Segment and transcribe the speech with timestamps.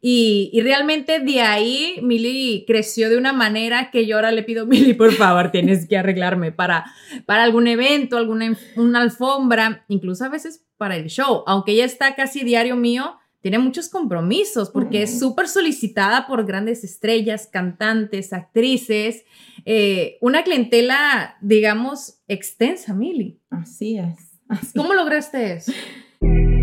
[0.00, 4.66] Y, y, realmente de ahí Milly creció de una manera que yo ahora le pido,
[4.66, 6.84] Milly, por favor, tienes que arreglarme para,
[7.26, 11.44] para algún evento, alguna una alfombra, incluso a veces para el show.
[11.46, 16.82] Aunque ella está casi diario mío, tiene muchos compromisos porque es súper solicitada por grandes
[16.82, 19.24] estrellas, cantantes, actrices,
[19.66, 23.38] eh, una clientela, digamos, extensa, Milly.
[23.50, 24.40] Así es.
[24.74, 25.72] ¿Cómo lograste eso?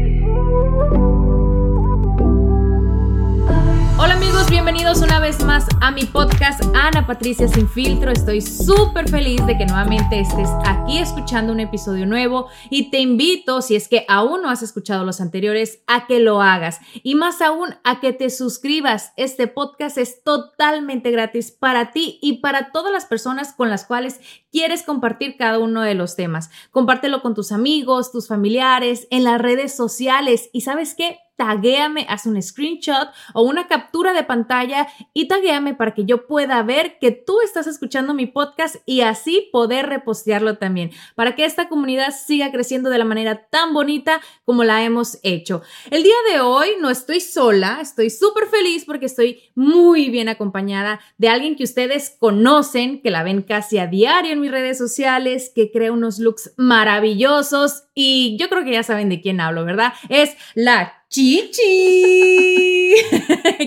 [4.04, 8.10] Hola amigos, bienvenidos una vez más a mi podcast Ana Patricia Sin Filtro.
[8.10, 13.62] Estoy súper feliz de que nuevamente estés aquí escuchando un episodio nuevo y te invito,
[13.62, 17.44] si es que aún no has escuchado los anteriores, a que lo hagas y más
[17.44, 19.14] aún a que te suscribas.
[19.18, 24.20] Este podcast es totalmente gratis para ti y para todas las personas con las cuales
[24.52, 26.50] quieres compartir cada uno de los temas.
[26.72, 31.20] Compártelo con tus amigos, tus familiares, en las redes sociales y sabes qué?
[31.42, 36.62] Taguéame, haz un screenshot o una captura de pantalla y taguéame para que yo pueda
[36.62, 41.68] ver que tú estás escuchando mi podcast y así poder repostearlo también, para que esta
[41.68, 45.64] comunidad siga creciendo de la manera tan bonita como la hemos hecho.
[45.90, 51.00] El día de hoy no estoy sola, estoy súper feliz porque estoy muy bien acompañada
[51.18, 55.52] de alguien que ustedes conocen, que la ven casi a diario en mis redes sociales,
[55.56, 59.94] que crea unos looks maravillosos y yo creo que ya saben de quién hablo, ¿verdad?
[60.08, 62.96] Es la Chichi,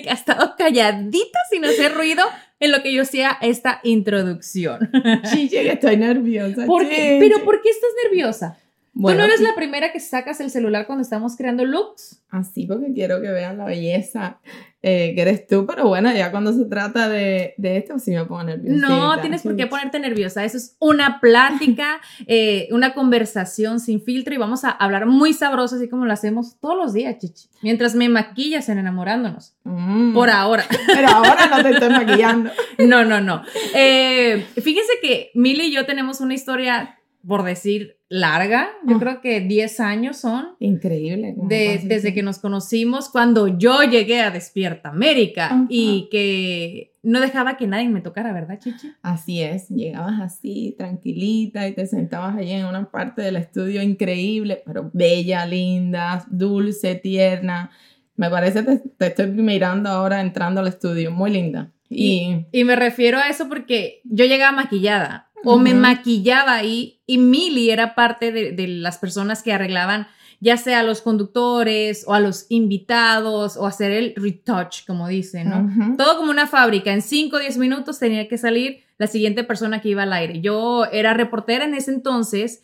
[0.02, 2.24] que ha estado calladita sin hacer ruido
[2.58, 4.90] en lo que yo hacía esta introducción.
[5.30, 6.64] Chichi, que estoy nerviosa.
[6.64, 7.18] ¿Por qué?
[7.20, 8.56] ¿Pero por qué estás nerviosa?
[8.94, 12.22] Bueno, ¿Tú no eres la primera que sacas el celular cuando estamos creando looks?
[12.30, 14.40] Así, porque quiero que vean la belleza
[14.86, 18.26] eh, que eres tú, pero bueno, ya cuando se trata de, de esto, sí me
[18.26, 18.86] pongo nerviosa.
[18.86, 20.44] No, tienes por qué ponerte nerviosa.
[20.44, 25.76] Eso es una plática, eh, una conversación sin filtro y vamos a hablar muy sabroso,
[25.76, 27.48] así como lo hacemos todos los días, Chichi.
[27.62, 29.56] Mientras me maquillas en enamorándonos.
[29.64, 30.12] Mm.
[30.12, 30.66] Por ahora.
[30.86, 32.50] Pero ahora no te estoy maquillando.
[32.78, 33.42] no, no, no.
[33.74, 36.93] Eh, fíjense que Mili y yo tenemos una historia
[37.26, 40.48] por decir larga, yo creo que 10 años son.
[40.60, 41.34] Increíble.
[41.36, 47.56] De, desde que nos conocimos, cuando yo llegué a Despierta América y que no dejaba
[47.56, 48.92] que nadie me tocara, ¿verdad, Chichi?
[49.02, 54.62] Así es, llegabas así, tranquilita y te sentabas allí en una parte del estudio increíble,
[54.64, 57.70] pero bella, linda, dulce, tierna.
[58.16, 61.72] Me parece que te, estoy mirando ahora entrando al estudio, muy linda.
[61.88, 67.18] Y, y me refiero a eso porque yo llegaba maquillada o me maquillaba ahí y
[67.18, 70.06] Milly era parte de, las personas que arreglaban
[70.40, 75.48] ya sea a los conductores o a los invitados o hacer el retouch, como dicen,
[75.48, 75.96] ¿no?
[75.96, 76.92] Todo como una fábrica.
[76.92, 80.42] En 5 o 10 minutos tenía que salir la siguiente persona que iba al aire.
[80.42, 82.62] Yo era reportera en ese entonces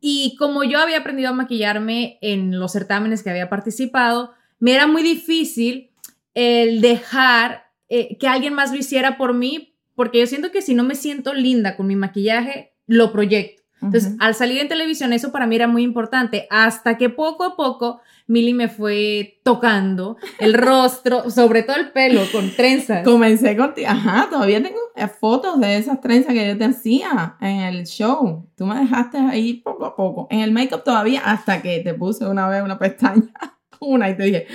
[0.00, 4.86] y como yo había aprendido a maquillarme en los certámenes que había participado, me era
[4.86, 5.90] muy difícil
[6.34, 10.74] el dejar eh, que alguien más lo hiciera por mí porque yo siento que si
[10.74, 13.64] no me siento linda con mi maquillaje, lo proyecto.
[13.82, 17.56] Entonces, al salir en televisión, eso para mí era muy importante, hasta que poco a
[17.56, 23.04] poco Milly me fue tocando el rostro, sobre todo el pelo, con trenzas.
[23.04, 27.60] Comencé con, ajá, todavía tengo eh, fotos de esas trenzas que yo te hacía en
[27.60, 28.48] el show.
[28.56, 30.26] Tú me dejaste ahí poco a poco.
[30.30, 33.30] En el make-up todavía, hasta que te puse una vez una pestaña,
[33.80, 34.46] una, y te dije,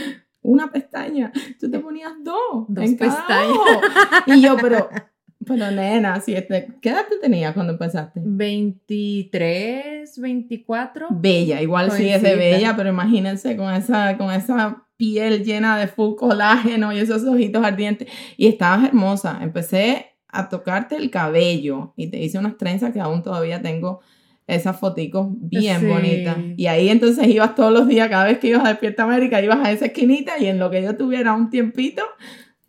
[0.41, 2.65] una pestaña, tú te ponías dos.
[2.67, 3.57] Dos pestañas.
[4.25, 4.89] Y yo, pero
[5.45, 8.21] pero nena, si este, ¿qué edad te tenías cuando empezaste?
[8.23, 11.07] 23, 24.
[11.11, 15.87] Bella, igual sí es de bella, pero imagínense con esa, con esa piel llena de
[15.87, 18.07] full colágeno y esos ojitos ardientes.
[18.37, 19.39] Y estabas hermosa.
[19.41, 24.01] Empecé a tocarte el cabello y te hice unas trenzas que aún todavía tengo
[24.47, 25.85] esas foticos bien Sí.
[25.87, 26.37] bonitas.
[26.57, 29.59] Y ahí entonces ibas todos los días, cada vez que ibas a Despierta América, ibas
[29.65, 32.03] a esa esquinita y en lo que yo tuviera un tiempito,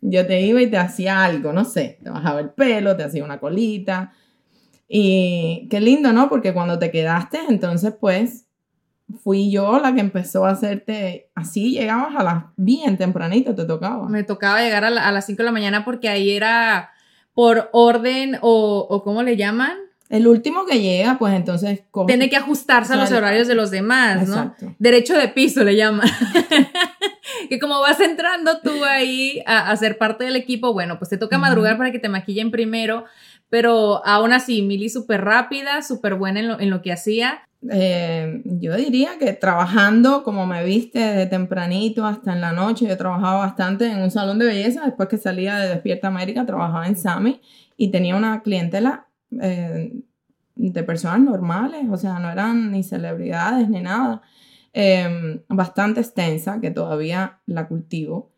[0.05, 3.23] yo te iba y te hacía algo, no sé, te bajaba el pelo, te hacía
[3.23, 4.13] una colita.
[4.87, 6.29] Y qué lindo, ¿no?
[6.29, 8.45] Porque cuando te quedaste, entonces pues
[9.23, 14.07] fui yo la que empezó a hacerte así, llegabas a las bien tempranito, te tocaba.
[14.09, 16.91] Me tocaba llegar a, la- a las 5 de la mañana porque ahí era
[17.33, 19.77] por orden o, o ¿cómo le llaman?
[20.09, 23.71] El último que llega, pues entonces coge- Tiene que ajustarse a los horarios de los
[23.71, 24.33] demás, ¿no?
[24.35, 24.75] Exacto.
[24.77, 26.07] Derecho de piso le llaman.
[27.49, 31.17] que como vas entrando tú ahí a, a ser parte del equipo, bueno, pues te
[31.17, 33.05] toca madrugar para que te maquillen primero,
[33.49, 37.47] pero aún así, Mili súper rápida, súper buena en lo, en lo que hacía.
[37.71, 42.97] Eh, yo diría que trabajando, como me viste, de tempranito hasta en la noche, yo
[42.97, 46.97] trabajaba bastante en un salón de belleza, después que salía de Despierta América, trabajaba en
[46.97, 47.41] Sami
[47.77, 49.07] y tenía una clientela
[49.41, 49.93] eh,
[50.55, 54.21] de personas normales, o sea, no eran ni celebridades ni nada,
[54.73, 58.31] eh, bastante extensa, que todavía la cultivo.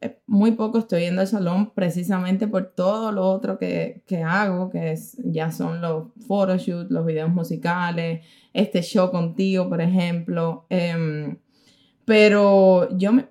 [0.00, 4.70] Eh, Muy poco estoy yendo al salón precisamente por todo lo otro que, que hago,
[4.70, 10.66] que es, ya son los photoshoots, los videos musicales, este show contigo, por ejemplo.
[10.68, 11.38] Em,
[12.04, 13.26] pero yo, me,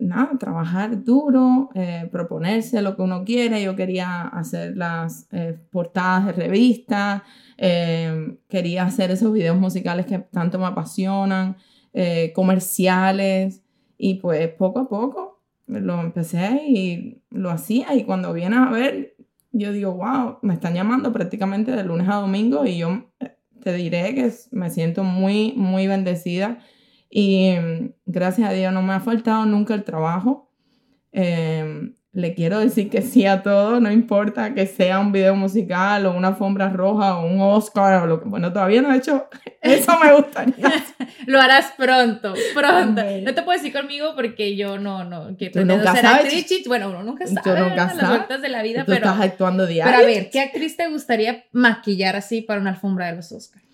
[0.00, 3.62] nada, trabajar duro, eh, proponerse lo que uno quiere.
[3.62, 7.22] Yo quería hacer las eh, portadas de revistas,
[7.56, 11.56] em, quería hacer esos videos musicales que tanto me apasionan,
[11.96, 13.62] eh, comerciales,
[13.98, 17.94] y pues poco a poco lo empecé y lo hacía.
[17.94, 19.16] Y cuando vienes a ver,
[19.52, 23.72] yo digo, wow, me están llamando prácticamente de lunes a domingo y yo eh, te
[23.72, 26.58] diré que me siento muy, muy bendecida
[27.10, 30.52] y mm, gracias a Dios no me ha faltado nunca el trabajo.
[31.12, 36.06] Eh, le quiero decir que sí a todo, no importa que sea un video musical
[36.06, 39.28] o una alfombra roja o un Oscar o lo que, bueno, todavía no he hecho,
[39.60, 40.54] eso me gustaría.
[41.26, 43.02] Lo harás pronto, pronto.
[43.22, 46.46] No te puedes ir conmigo porque yo no, no, que Tú nunca ser actriz.
[46.66, 47.94] Bueno, uno nunca sabe nunca ¿verdad?
[47.96, 49.92] las vueltas de la vida, Tú pero, estás actuando diario.
[49.94, 53.64] pero a ver, ¿qué actriz te gustaría maquillar así para una alfombra de los Oscars?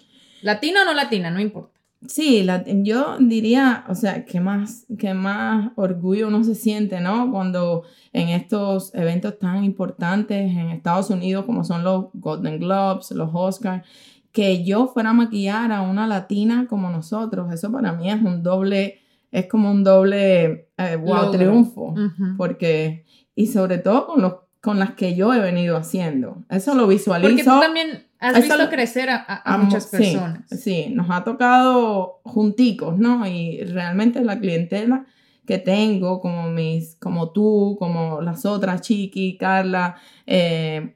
[0.40, 1.30] ¿Latina o no latina?
[1.30, 1.78] No importa.
[2.06, 7.30] Sí, la- yo diría, o sea, que más, que más orgullo uno se siente, ¿no?
[7.30, 13.30] Cuando en estos eventos tan importantes en Estados Unidos como son los Golden Globes, los
[13.32, 13.86] Oscars,
[14.32, 18.42] que yo fuera a maquillar a una latina como nosotros, eso para mí es un
[18.42, 19.00] doble,
[19.30, 21.94] es como un doble, eh, wow, triunfo,
[22.36, 23.04] porque,
[23.34, 27.30] y sobre todo con, los, con las que yo he venido haciendo, eso lo visualizo.
[27.30, 30.40] Porque tú también has visto lo- crecer a, a- a Amo- muchas sí, personas.
[30.50, 33.26] Sí, nos ha tocado junticos, ¿no?
[33.26, 35.04] Y realmente la clientela
[35.46, 39.96] que tengo, como mis, como tú, como las otras, Chiqui, Carla,
[40.26, 40.94] eh,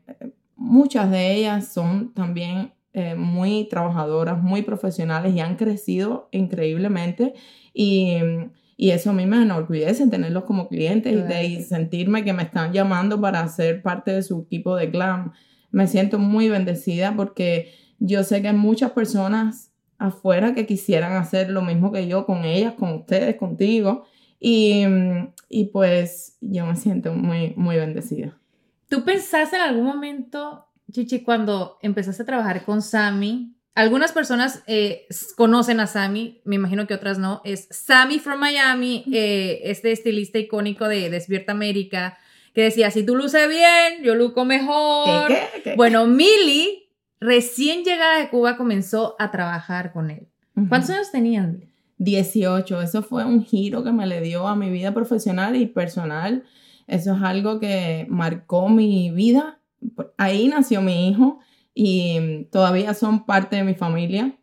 [0.57, 7.35] muchas de ellas son también eh, muy trabajadoras, muy profesionales y han crecido increíblemente.
[7.75, 8.17] Y,
[8.77, 12.43] y eso a mí me enorgullece tenerlos como clientes y, de, y sentirme que me
[12.43, 15.33] están llamando para ser parte de su equipo de glam.
[15.71, 21.51] Me siento muy bendecida porque yo sé que hay muchas personas afuera que quisieran hacer
[21.51, 24.05] lo mismo que yo con ellas, con ustedes, contigo.
[24.39, 24.85] Y,
[25.49, 28.39] y pues yo me siento muy, muy bendecida.
[28.89, 33.55] ¿Tú pensaste en algún momento, Chichi, cuando empezaste a trabajar con Sammy?
[33.75, 35.07] Algunas personas eh,
[35.37, 37.43] conocen a Sammy, me imagino que otras no.
[37.45, 42.17] Es Sammy from Miami, eh, este estilista icónico de Despierta América,
[42.55, 45.29] que decía, si tú luces bien, yo luco mejor.
[45.29, 45.75] ¿Qué, qué, qué?
[45.77, 46.89] Bueno, Millie,
[47.21, 50.29] recién llegada de Cuba, comenzó a trabajar con él.
[50.71, 51.65] ¿Cuántos años tenían?
[51.99, 52.83] 18.
[52.83, 56.45] Eso fue un giro que me le dio a mi vida profesional y personal.
[56.87, 59.61] Eso es algo que marcó mi vida.
[60.17, 61.39] Ahí nació mi hijo
[61.75, 64.37] y todavía son parte de mi familia.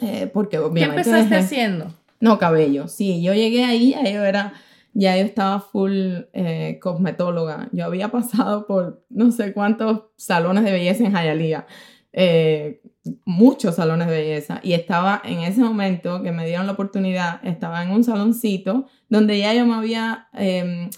[0.00, 1.00] eh, porque ¿Qué obviamente...
[1.02, 1.86] empezaste desde- haciendo?
[2.20, 2.88] No, cabello.
[2.88, 4.54] Sí, yo llegué ahí, ya yo era,
[4.94, 5.92] ya yo estaba full
[6.32, 7.68] eh, cosmetóloga.
[7.72, 11.66] Yo había pasado por no sé cuántos salones de belleza en Hialeah,
[12.12, 12.80] eh,
[13.24, 17.82] muchos salones de belleza, y estaba en ese momento que me dieron la oportunidad, estaba
[17.82, 20.90] en un saloncito donde ya yo me había eh,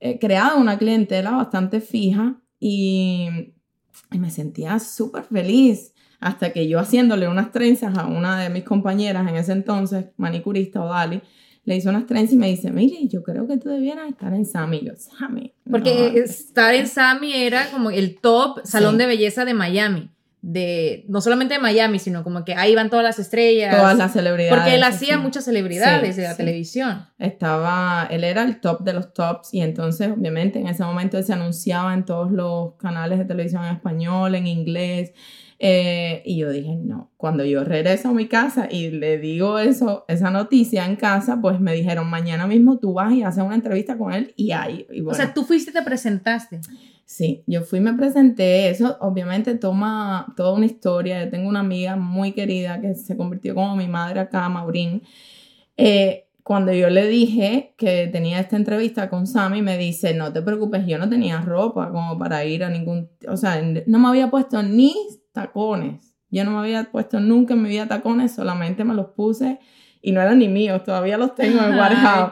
[0.00, 3.28] eh, creado una clientela bastante fija y,
[4.12, 8.64] y me sentía súper feliz hasta que yo haciéndole unas trenzas a una de mis
[8.64, 11.22] compañeras en ese entonces, manicurista o Dali,
[11.64, 14.44] le hizo unas trenzas y me dice, mire, yo creo que tú debieras estar en
[14.46, 14.78] Sammy.
[14.78, 15.54] Y yo, Sammy.
[15.70, 16.18] Porque no".
[16.22, 18.98] estar en Sammy era como el top salón Sí.
[18.98, 20.10] de belleza de Miami.
[20.42, 23.76] De, no solamente de Miami, sino como que ahí van todas las estrellas.
[23.76, 24.54] todas las celebridades.
[24.58, 25.20] porque él hacía sí.
[25.20, 26.36] muchas celebridades Sí, de la sí.
[26.38, 27.06] televisión.
[27.18, 31.24] Estaba, él era el top de los tops y entonces obviamente en ese momento él
[31.24, 35.12] se anunciaba en todos los canales de televisión en español, en inglés,
[35.62, 40.06] Eh, y yo dije, no, cuando yo regreso a mi casa y le digo eso,
[40.08, 43.98] esa noticia en casa, pues me dijeron, mañana mismo tú vas y haces una entrevista
[43.98, 44.86] con él y ahí.
[44.90, 46.60] Y O sea, tú fuiste y te presentaste.
[47.10, 51.24] Sí, yo fui, me presenté, eso obviamente toma toda una historia.
[51.24, 55.02] Yo tengo una amiga muy querida que se convirtió como mi madre acá, Maurín.
[55.76, 60.40] Eh, cuando yo le dije que tenía esta entrevista con Sammy, me dice, no te
[60.40, 64.30] preocupes, yo no tenía ropa como para ir a ningún, o sea, no me había
[64.30, 64.94] puesto ni
[65.32, 66.14] tacones.
[66.30, 69.58] Yo no me había puesto nunca en mi vida tacones, solamente me los puse
[70.00, 72.30] y no eran ni míos, todavía los tengo en guardado.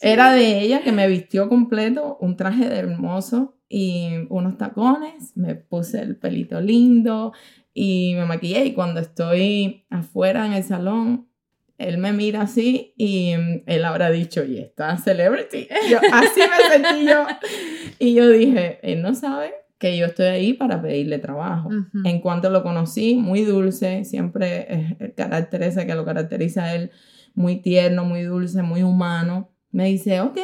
[0.00, 5.54] Era de ella que me vistió completo, un traje de hermoso y unos tacones, me
[5.54, 7.32] puse el pelito lindo
[7.74, 11.28] y me maquillé y cuando estoy afuera en el salón,
[11.76, 15.68] él me mira así y mm, él habrá dicho, y está celebrity.
[15.88, 17.26] Yo, así me sentí yo.
[17.98, 21.70] Y yo dije, él no sabe que yo estoy ahí para pedirle trabajo.
[22.04, 26.90] En cuanto lo conocí, muy dulce, siempre el carácter ese que lo caracteriza a él,
[27.34, 29.52] muy tierno, muy dulce, muy humano.
[29.70, 30.38] Me dice, ok,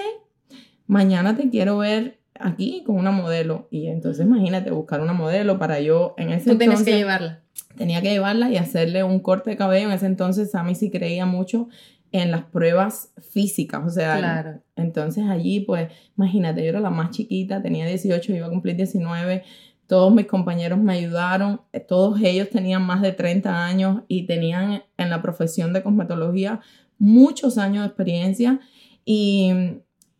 [0.86, 3.68] mañana te quiero ver aquí con una modelo.
[3.70, 7.40] Y entonces imagínate buscar una modelo para yo en ese Tú tienes que llevarla.
[7.76, 9.88] Tenía que llevarla y hacerle un corte de cabello.
[9.88, 11.68] En ese entonces mí sí creía mucho
[12.12, 14.60] en las pruebas físicas, o sea, Claro.
[14.76, 19.42] entonces allí pues imagínate, yo era la más chiquita, tenía 18, iba a cumplir 19,
[19.88, 24.84] todos mis compañeros me ayudaron, eh, todos ellos tenían más de 30 años y tenían
[24.96, 26.60] en la profesión de cosmetología
[26.98, 28.60] muchos años de experiencia
[29.04, 29.50] y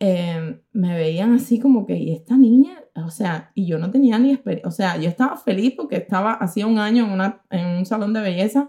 [0.06, 2.78] eh, me veían así como que, ¿y esta niña?
[2.94, 6.34] O sea, y yo no tenía ni experiencia, o sea, yo estaba feliz porque estaba
[6.34, 8.68] hacía un año en, una, en un salón de belleza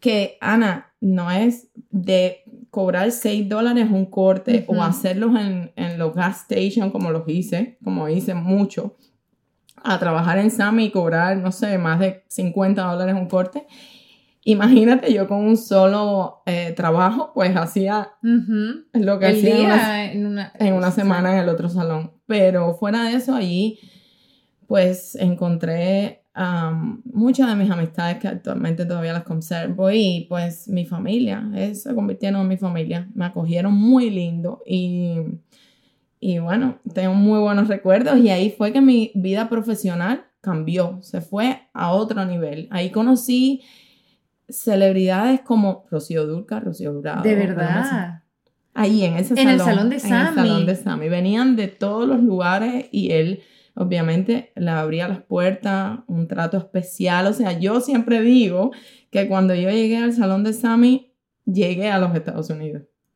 [0.00, 4.78] que, Ana, no es de cobrar 6 dólares un corte Ujú.
[4.78, 8.96] o hacerlos en, en los gas station como los hice, como hice mucho,
[9.84, 13.66] a trabajar en Sammy y cobrar, no sé, más de 50 dólares un corte.
[14.48, 18.10] Imagínate, yo con un solo eh, trabajo, pues hacía
[18.92, 21.68] lo que El hacía en una- día en una, en una semana en el otro
[21.68, 22.12] salón.
[22.26, 23.78] Pero fuera de eso, allí
[24.68, 26.22] pues encontré
[27.04, 31.92] muchas de mis amistades que actualmente todavía las conservo y pues mi familia, eh, se
[31.94, 33.08] convirtieron en mi familia.
[33.14, 35.16] Me acogieron muy lindo y,
[36.20, 41.20] y bueno, tengo muy buenos recuerdos y ahí fue que mi vida profesional cambió, se
[41.20, 42.68] fue a otro nivel.
[42.70, 43.62] Ahí conocí
[44.48, 47.22] celebridades como Rocío Durca, Rocío Jurado.
[47.22, 48.22] De verdad.
[48.74, 49.74] Ahí, en ese En el salón.
[49.76, 50.34] salón de En el Sammy.
[50.48, 51.08] salón de Sammy.
[51.08, 53.40] Venían de todos los lugares y él,
[53.74, 57.26] obviamente, le abría las puertas, un trato especial.
[57.26, 58.72] O sea, yo siempre digo
[59.10, 61.12] que cuando yo llegué al salón de Sammy,
[61.46, 62.82] llegué a los Estados Unidos.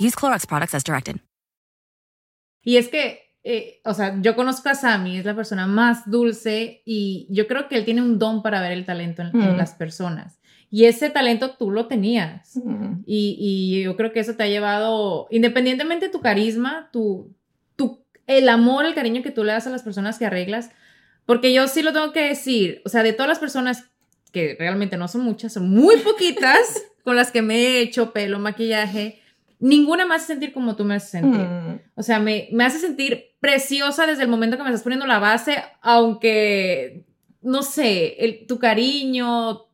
[0.00, 1.16] Use Clorox products as directed.
[2.62, 6.82] Y es que, eh, o sea, yo conozco a Sammy, es la persona más dulce
[6.84, 9.56] y yo creo que él tiene un don para ver el talento en, en Mm.
[9.56, 10.38] las personas.
[10.70, 12.56] Y ese talento tú lo tenías.
[12.56, 13.04] Mm.
[13.06, 17.34] Y, y yo creo que eso te ha llevado, independientemente de tu carisma, tu,
[17.76, 20.70] tu, el amor, el cariño que tú le das a las personas que arreglas,
[21.24, 23.84] porque yo sí lo tengo que decir, o sea, de todas las personas
[24.32, 28.38] que realmente no son muchas, son muy poquitas con las que me he hecho pelo,
[28.38, 29.22] maquillaje,
[29.60, 31.40] ninguna me hace sentir como tú me haces sentir.
[31.40, 31.80] Mm.
[31.96, 35.18] O sea, me, me hace sentir preciosa desde el momento que me estás poniendo la
[35.18, 37.04] base, aunque,
[37.42, 39.66] no sé, el- tu cariño,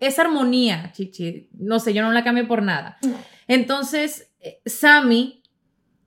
[0.00, 2.98] esa armonía, Chichi, no sé, yo no la cambio por nada.
[3.02, 3.14] No.
[3.48, 5.42] Entonces, eh, Sammy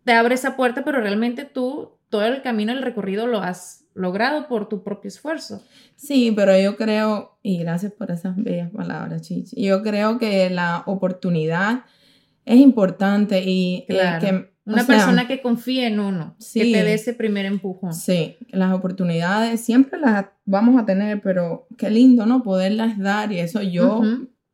[0.04, 4.48] te abre esa puerta, pero realmente tú todo el camino, el recorrido lo has logrado
[4.48, 5.64] por tu propio esfuerzo.
[5.96, 10.84] Sí, pero yo creo, y gracias por esas bellas palabras, Chichi, yo creo que la
[10.86, 11.84] oportunidad
[12.50, 16.96] es importante y eh, que Una sea, persona que confíe en uno, que te dé
[16.96, 17.94] ese primer empujón.
[17.94, 22.42] Sí, las oportunidades siempre las vamos a tener, pero qué lindo, ¿no?
[22.42, 24.02] Poderlas dar y eso yo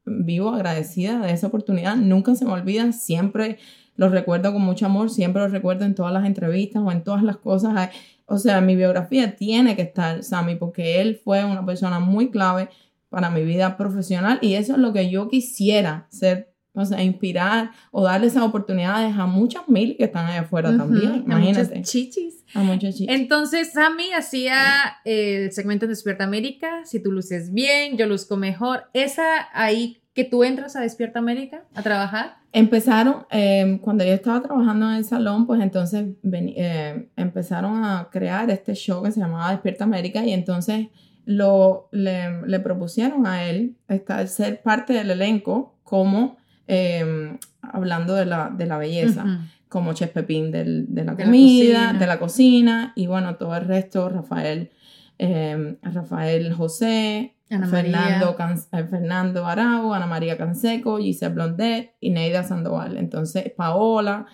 [0.05, 1.95] vivo agradecida de esa oportunidad.
[1.95, 3.59] Nunca se me olvida, siempre
[3.95, 7.23] los recuerdo con mucho amor, siempre los recuerdo en todas las entrevistas o en todas
[7.23, 7.91] las cosas.
[8.25, 12.69] O sea, mi biografía tiene que estar Sammy porque él fue una persona muy clave
[13.07, 17.72] para mi vida profesional y eso es lo que yo quisiera ser, o sea, inspirar
[17.91, 21.75] o darle esas oportunidades a muchas mil que están allá afuera también, a imagínate.
[21.77, 22.44] muchas chichis.
[22.53, 23.15] A muchas chicas.
[23.15, 24.58] Entonces, Sammy hacía
[25.05, 26.82] el segmento en Despierta América.
[26.86, 28.84] Si tú luces bien, yo luzco mejor.
[28.94, 32.38] ¿Esa ahí que tú entras a Despierta América a trabajar?
[32.53, 38.08] Empezaron, eh, cuando yo estaba trabajando en el salón, pues entonces veni- eh, empezaron a
[38.12, 40.88] crear este show que se llamaba Despierta América y entonces
[41.25, 48.25] lo, le, le propusieron a él estar, ser parte del elenco como eh, hablando de
[48.25, 51.93] la, de la belleza, como Chef Pepín del- de la De comida, cocina.
[52.00, 54.72] de la cocina y bueno, todo el resto, Rafael,
[55.19, 58.36] eh, Rafael José, Ana Fernando.
[58.36, 62.98] Can- eh, Fernando Arau, Ana María Canseco, Giselle Blondet y Neida Sandoval.
[62.98, 64.25] Entonces, Paola,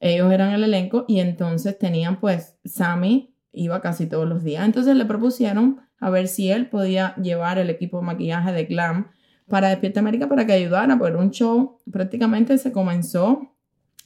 [0.00, 4.64] ellos eran el elenco y entonces tenían pues, Sammy iba casi todos los días.
[4.66, 9.08] Entonces le propusieron a ver si él podía llevar el equipo de maquillaje de Glam
[9.48, 13.52] para Despierta América para que ayudara, era un show prácticamente se comenzó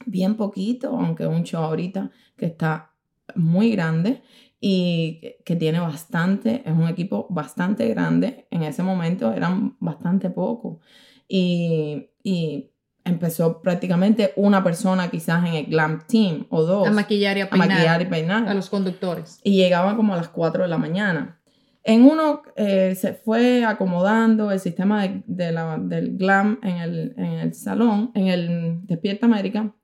[0.07, 2.93] bien poquito, aunque un show ahorita que está
[3.35, 4.23] muy grande
[4.61, 8.47] y que- tiene bastante, es un equipo bastante grande.
[8.51, 10.79] En ese momento eran bastante pocos.
[11.29, 12.71] Y, y
[13.05, 17.45] empezó prácticamente una persona quizás en el glam team o dos A maquillar y a
[17.45, 17.69] a peinar.
[17.69, 18.49] maquillar y peinar.
[18.49, 19.41] a los conductores.
[19.45, 21.40] Y llegaban como a las 4 de la mañana.
[21.83, 27.55] En uno eh, se fue acomodando el sistema de, del glam en el, en el
[27.55, 29.75] salón, en el Despierta América.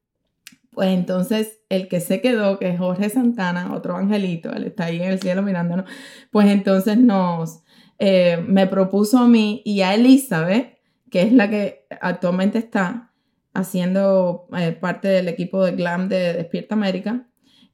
[0.73, 4.97] Pues entonces el que se quedó, que es Jorge Santana, otro angelito, él está ahí
[4.97, 5.87] en el cielo mirándonos,
[6.31, 7.63] pues entonces nos,
[7.99, 10.79] eh, me propuso a mí y a Elizabeth,
[11.11, 13.15] que es la que actualmente está
[13.55, 17.27] haciendo eh, parte del equipo de glam de Despierta América,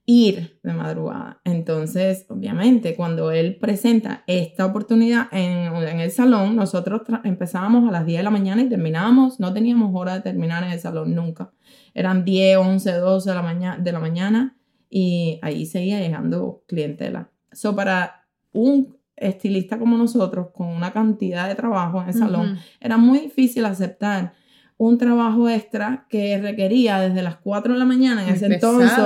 [0.04, 1.40] ir de madrugada.
[1.44, 8.06] Entonces, obviamente, cuando él presenta esta oportunidad en, en el salón, nosotros empezábamos a las
[8.06, 11.52] 10 de la mañana y terminábamos, no teníamos hora de terminar en el salón nunca.
[11.94, 14.56] Eran 10, 11, 12 de la, mañana de la mañana
[14.90, 17.30] y ahí seguía llegando clientela.
[17.52, 22.96] So, para un estilista como nosotros, con una cantidad de trabajo en el salón, era
[22.96, 24.32] muy difícil aceptar
[24.76, 28.98] un trabajo extra que requería desde las 4 de la mañana en Muy ese entonces.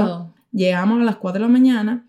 [0.57, 2.09] Llegamos a las 4 de la mañana,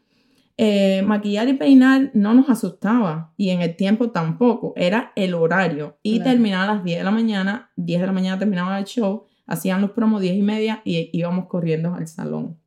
[0.58, 6.00] eh, maquillar y peinar no nos asustaba y en el tiempo tampoco, era el horario.
[6.02, 6.32] Y Claro.
[6.32, 9.82] terminaba a las 10 de la mañana, 10 de la mañana terminaba el show, hacían
[9.82, 12.58] los promos 10 y media y íbamos corriendo al salón.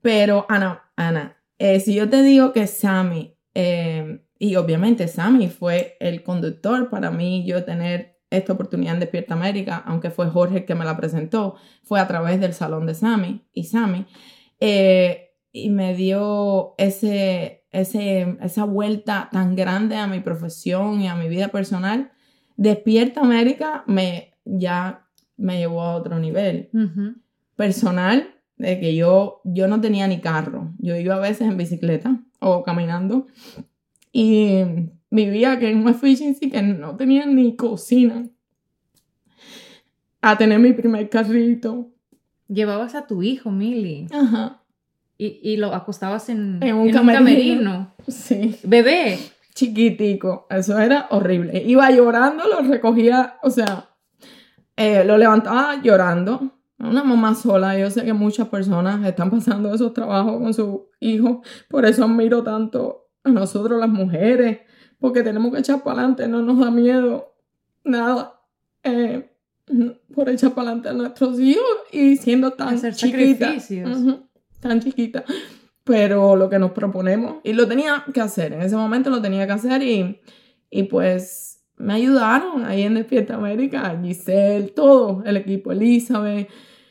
[0.00, 5.96] Pero Ana, Ana, eh, si yo te digo que Sammy, eh, y obviamente Sammy fue
[6.00, 10.64] el conductor para mí, yo tener esta oportunidad en Despierta América, aunque fue Jorge el
[10.64, 14.06] que me la presentó, fue a través del salón de Sammy y Sammy,
[14.60, 21.14] eh, y me dio ese, ese, esa vuelta tan grande a mi profesión y a
[21.16, 22.12] mi vida personal.
[22.56, 27.16] Despierta América me, ya me llevó a otro nivel Ujú.
[27.56, 30.72] personal de que yo, yo no tenía ni carro.
[30.78, 33.26] Yo iba a veces en bicicleta o caminando
[34.12, 34.62] y
[35.10, 38.28] vivía que en un efficiency que no tenía ni cocina.
[40.22, 41.92] A tener mi primer carrito.
[42.48, 44.62] Llevabas a tu hijo, Mili, Ajá.
[45.18, 47.92] y, y lo acostabas en, En un en camerino.
[48.06, 48.56] Sí.
[48.62, 49.18] Bebé.
[49.54, 50.46] Chiquitico.
[50.50, 51.62] Eso era horrible.
[51.66, 53.88] Iba llorando, lo recogía, o sea,
[54.76, 56.52] eh, lo levantaba llorando.
[56.78, 61.42] Una mamá sola, yo sé que muchas personas están pasando esos trabajos con su hijo,
[61.70, 64.58] por eso admiro tanto a nosotros las mujeres,
[65.00, 67.34] porque tenemos que echar para adelante, no nos da miedo
[67.82, 68.40] nada
[68.82, 69.35] eh,
[70.14, 73.54] por echar para adelante a nuestros hijos y siendo tan Hacer chiquita,
[74.60, 75.24] tan chiquita,
[75.84, 79.46] pero lo que nos proponemos y lo tenía que hacer, en ese momento lo tenía
[79.46, 80.20] que hacer y,
[80.70, 86.48] y pues me ayudaron ahí en Despierta América, Giselle, todo el equipo, Elizabeth,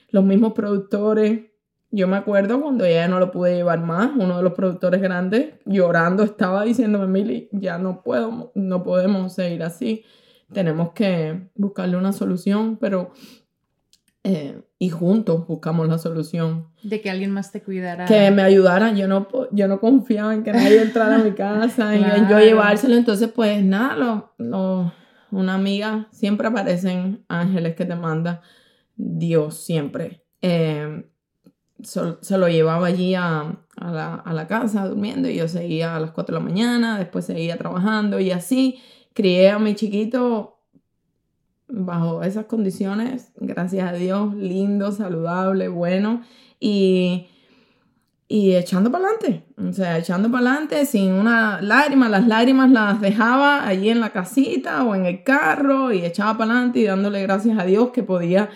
[0.09, 1.41] los mismos productores.
[1.89, 5.55] Yo me acuerdo cuando ya no lo pude llevar más, uno de los productores grandes
[5.65, 10.03] llorando estaba diciéndome, Mili, ya no puedo, no podemos seguir así,
[10.53, 13.11] tenemos que buscarle una solución, pero
[14.23, 18.05] eh, y juntos buscamos la solución De que alguien más te cuidara.
[18.05, 18.95] que me ayudaran.
[18.95, 22.39] Yo no, yo no confiaba en que nadie entrara a mi casa y en yo
[22.39, 22.95] llevárselo.
[22.95, 24.93] Entonces, pues nada, lo, lo-
[25.31, 28.41] una amiga, siempre aparecen ángeles que te manda
[28.95, 30.23] Dios, siempre.
[30.41, 31.05] Eh,
[31.81, 36.11] se lo llevaba allí a, la, a, la, casa durmiendo y yo seguía a las
[36.11, 38.79] 4 de la mañana, después seguía trabajando y así
[39.15, 40.59] crié a mi chiquito
[41.67, 46.21] bajo esas condiciones, gracias a Dios, lindo, saludable, bueno
[46.59, 47.27] y,
[48.27, 53.01] y echando para adelante, o sea, echando para adelante sin una lágrima, las lágrimas las
[53.01, 57.21] dejaba allí en la casita o en el carro y echaba para adelante y dándole
[57.23, 58.49] gracias a Dios que podía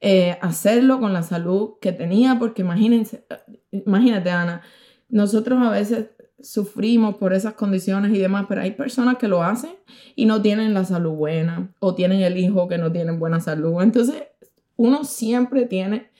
[0.00, 3.24] eh, hacerlo con la salud que tenía, porque imagínense,
[3.70, 4.62] imagínate Ana,
[5.08, 6.08] nosotros a veces
[6.42, 9.72] sufrimos por esas condiciones y demás, pero hay personas que lo hacen
[10.14, 13.82] y no tienen la salud buena o tienen el hijo que no tiene buena salud.
[13.82, 14.24] Entonces,
[14.76, 16.10] uno siempre tiene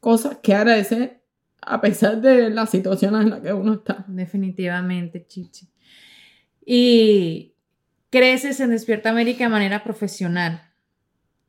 [0.00, 1.22] cosas que agradecer
[1.60, 4.04] a pesar de las situaciones en las que uno está.
[4.08, 5.68] Definitivamente, Chichi.
[6.64, 7.54] Y
[8.10, 10.62] creces en Despierta América de manera profesional.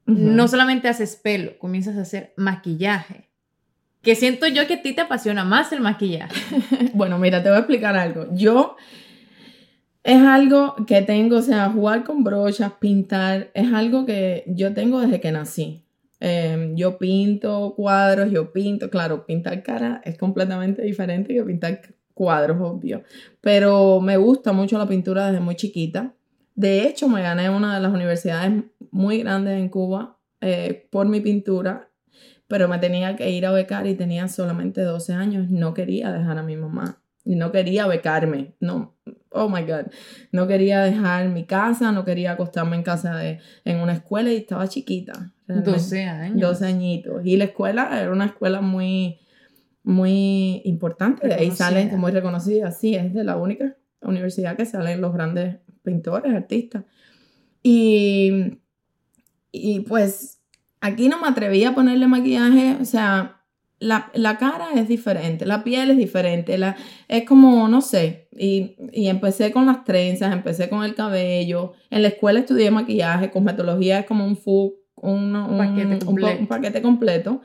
[0.06, 3.27] No solamente haces pelo, comienzas a hacer maquillaje.
[4.02, 6.34] Que siento yo que a ti te apasiona más el maquillaje.
[6.94, 8.28] bueno, mira, te voy a explicar algo.
[8.34, 8.78] Yo
[10.04, 15.02] es algo que tengo, o sea, jugar con brochas, pintar, es algo que yo tengo
[15.02, 15.84] desde que nací.
[16.20, 21.82] Em, yo pinto cuadros, yo pinto, claro, pintar cara es completamente diferente que pintar
[22.14, 23.04] cuadros, obvio.
[23.42, 26.14] Pero me gusta mucho la pintura desde muy chiquita.
[26.56, 31.20] De hecho, me gané una de las universidades muy grandes en Cuba eh, por mi
[31.22, 31.87] pintura,
[32.48, 35.50] pero me tenía que ir a becar y tenía solamente 12 años.
[35.50, 38.56] No quería dejar a mi mamá y no quería becarme.
[38.62, 38.96] No,
[39.32, 39.92] oh my God.
[40.32, 44.38] No quería dejar mi casa, no quería acostarme en casa de, en una escuela y
[44.38, 45.34] estaba chiquita.
[45.48, 46.42] 12 años.
[46.42, 47.26] 12 añitos.
[47.26, 49.20] Y la escuela era una escuela muy,
[49.84, 51.28] muy importante.
[51.28, 52.72] De ahí salen, muy reconocida.
[52.72, 56.86] Sí, es de la única universidad que salen los grandes pintores, artistas.
[57.62, 58.60] Y,
[59.52, 60.37] y pues
[60.82, 63.42] aquí no me atreví a ponerle maquillaje, o sea,
[63.80, 66.76] la, la, cara es diferente, la piel es diferente, la,
[67.08, 72.02] es como, no sé, y, y, empecé con las trenzas, empecé con el cabello, en
[72.02, 74.38] la escuela estudié maquillaje, cosmetología es como un,
[74.96, 76.40] un, un, paquete completo.
[76.40, 77.42] un, paquete completo,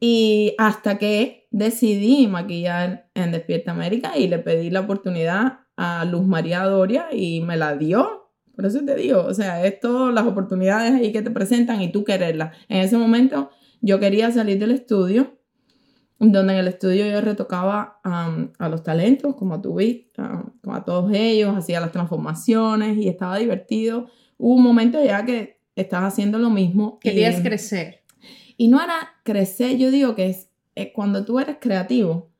[0.00, 6.26] y hasta que decidí maquillar en Despierta América y le pedí la oportunidad a Luz
[6.26, 8.23] María Doria y me la dio.
[8.54, 11.90] Por eso te digo, o sea, es todas las oportunidades ahí que te presentan y
[11.90, 12.56] tú quererlas.
[12.68, 15.38] En ese momento yo quería salir del estudio,
[16.20, 20.22] donde en el estudio yo retocaba a los talentos, como tú viste,
[20.62, 24.06] como a todos ellos, hacía las transformaciones y estaba divertido.
[24.38, 26.98] Hubo un momento ya que estabas haciendo lo mismo.
[27.00, 28.02] Querías crecer.
[28.56, 30.48] Y no era crecer, yo digo que es,
[30.94, 32.30] cuando tú eres creativo,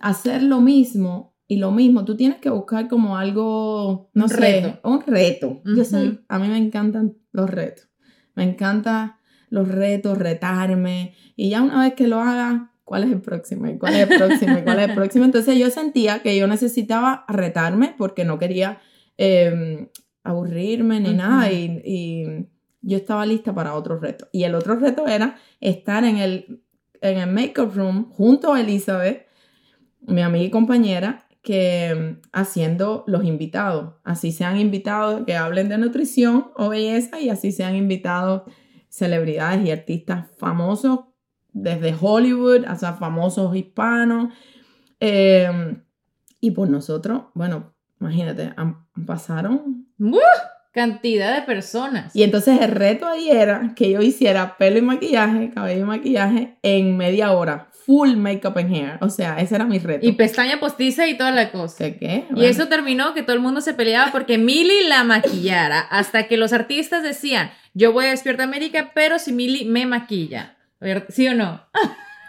[0.00, 4.36] hacer lo mismo y lo mismo, tú tienes que buscar como algo, no un sé,
[4.36, 4.80] reto.
[4.82, 5.62] un reto.
[5.64, 7.88] Yo sé, a mí me encantan los retos.
[8.34, 9.14] Me encantan
[9.50, 11.14] los retos, retarme.
[11.36, 13.68] Y ya una vez que lo haga, ¿cuál es el próximo?
[13.68, 14.58] ¿Y cuál es el próximo?
[14.58, 15.24] ¿Y cuál es el próximo?
[15.26, 18.80] Entonces yo sentía que yo necesitaba retarme porque no quería
[19.16, 19.90] em,
[20.24, 21.52] aburrirme ni nada.
[21.52, 22.48] Y, y,
[22.82, 24.26] yo estaba lista para otro reto.
[24.32, 26.64] Y el otro reto era estar en el,
[27.00, 29.28] en el make-up room junto a Elizabeth,
[30.00, 33.94] mi amiga y compañera, que haciendo los invitados.
[34.02, 38.42] Así sean invitados que hablen de nutrición o belleza y así sean invitados
[38.88, 41.00] celebridades y artistas famosos
[41.52, 44.32] desde Hollywood hasta famosos hispanos.
[44.98, 45.82] Em,
[46.40, 48.54] y por nosotros, bueno, imagínate,
[49.06, 49.86] pasaron...
[50.72, 52.16] Cantidad de personas.
[52.16, 56.58] Y entonces el reto ahí era que yo hiciera pelo y maquillaje, cabello y maquillaje
[56.62, 58.98] en media hora full makeup and hair.
[59.00, 60.06] O sea, ese era mi reto.
[60.06, 61.84] Y pestaña postiza y toda la cosa.
[61.84, 62.24] ¿Qué qué?
[62.34, 65.80] Y eso terminó que todo el mundo se peleaba porque Milly la maquillara.
[65.80, 70.56] Hasta que los artistas decían, yo voy a Despierta América, pero si Milly me maquilla.
[71.08, 71.62] ¿Sí o no?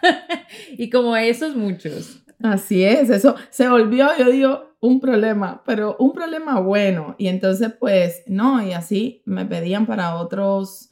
[0.78, 2.22] y como esos muchos.
[2.42, 7.14] Así es, eso se volvió, yo digo, un problema, pero un problema bueno.
[7.18, 10.90] Y entonces, pues, no, y así me pedían para otros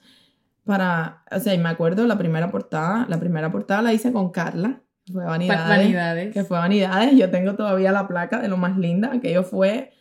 [0.64, 4.30] para, o sea, y me acuerdo la primera portada, la primera portada la hice con
[4.30, 6.32] Carla, fue Vanidades, Vanidades.
[6.32, 9.92] que fue Vanidades, yo tengo todavía la placa de lo más linda, aquello fue,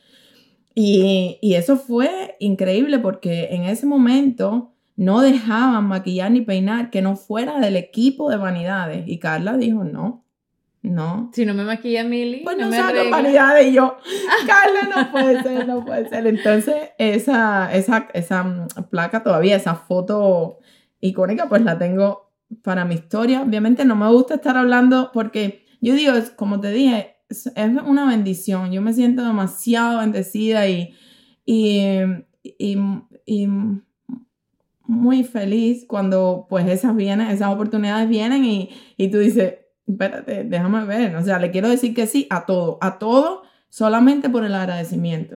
[0.73, 7.01] y, y eso fue increíble porque en ese momento no dejaban maquillar ni peinar que
[7.01, 10.22] no fuera del equipo de Vanidades, y Carla dijo, no,
[10.83, 11.31] no.
[11.33, 12.41] Si no me maquilla Milly.
[12.43, 13.97] Pues no, me saca paridad y yo,
[14.47, 16.27] Carla, no puede ser, no puede ser.
[16.27, 20.59] Entonces, esa, esa, esa mm, placa todavía, esa foto
[20.99, 23.41] icónica, pues la tengo para mi historia.
[23.41, 28.73] Obviamente no me gusta estar hablando porque yo digo, como te dije, es, una bendición.
[28.73, 30.93] Yo me siento demasiado bendecida y,
[31.45, 31.79] y,
[32.57, 32.77] y,
[33.25, 33.47] y
[34.85, 40.85] muy feliz cuando pues esas vienen, esas oportunidades vienen y, y tú dices, espérate, déjame
[40.85, 41.15] ver.
[41.15, 45.33] O sea, le quiero decir que sí a todo, a todo solamente por el agradecimiento.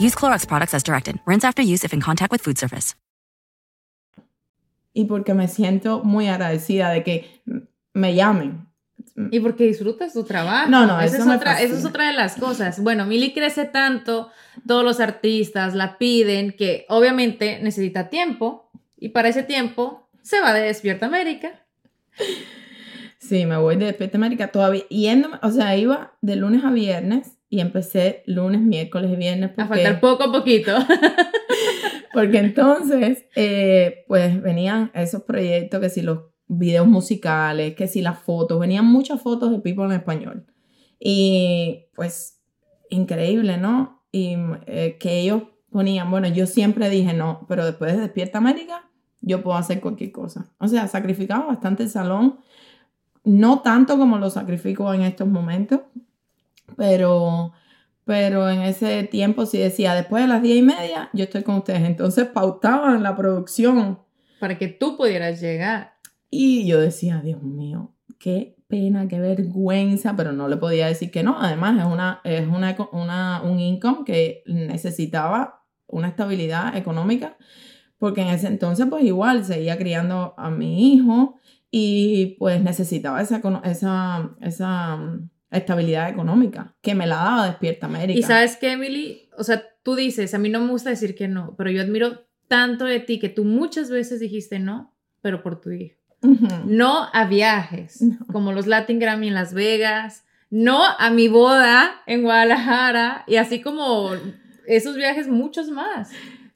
[0.00, 1.20] Use Clorox products as directed.
[1.26, 2.94] Rinse after use if in contact with food surface.
[4.94, 7.42] Y porque me siento muy agradecida de que
[7.92, 8.66] me llamen.
[9.30, 10.70] Y porque disfrutas tu trabajo.
[10.70, 12.82] No, no, esa eso es me otra, esa es otra de las cosas.
[12.82, 14.30] Bueno, Mili crece tanto,
[14.66, 20.54] todos los artistas la piden, que obviamente necesita tiempo, y para ese tiempo se va
[20.54, 21.66] de Despierta América.
[23.18, 27.39] Sí, me voy de Despierta América todavía yéndome, o sea, iba de lunes a viernes
[27.50, 30.72] y empecé lunes, miércoles y viernes A porque, faltar poco a poquito.
[32.14, 38.20] porque entonces eh, pues venían esos proyectos que si los videos musicales, que si las
[38.20, 40.46] fotos, venían muchas fotos de people en español.
[41.00, 42.40] Y pues
[42.88, 44.04] increíble, ¿no?
[44.12, 44.36] Y
[44.66, 48.88] eh, que ellos ponían, bueno, yo siempre dije no, pero después de Despierta América
[49.20, 50.52] yo puedo hacer cualquier cosa.
[50.58, 52.38] O sea, sacrificaba bastante el salón,
[53.24, 55.80] no tanto como lo sacrifico en estos momentos,
[56.76, 57.52] pero,
[58.04, 61.56] pero en ese tiempo sí decía, después de las diez y media yo estoy con
[61.56, 61.82] ustedes.
[61.82, 64.00] Entonces pautaban la producción
[64.38, 65.94] para que tú pudieras llegar.
[66.30, 71.22] y yo decía, Dios mío, qué pena, qué vergüenza, pero no le podía decir que
[71.22, 71.36] no.
[71.40, 77.36] Además, es, una, es una, una, un income que necesitaba una estabilidad económica,
[77.98, 81.34] porque en ese entonces, pues igual, seguía criando a mi hijo
[81.70, 84.98] y pues necesitaba esa, esa, esa
[85.58, 88.18] estabilidad económica que me la daba Despierta América.
[88.18, 91.28] Y sabes qué, Emily, o sea, tú dices, a mí no me gusta decir que
[91.28, 95.60] no, pero yo admiro tanto de ti que tú muchas veces dijiste no, pero por
[95.60, 95.96] tu hijo.
[96.66, 98.18] No a viajes, No.
[98.32, 103.60] como los Latin Grammy en Las Vegas, no a mi boda en Guadalajara y así
[103.62, 104.10] como
[104.66, 106.10] esos viajes muchos más.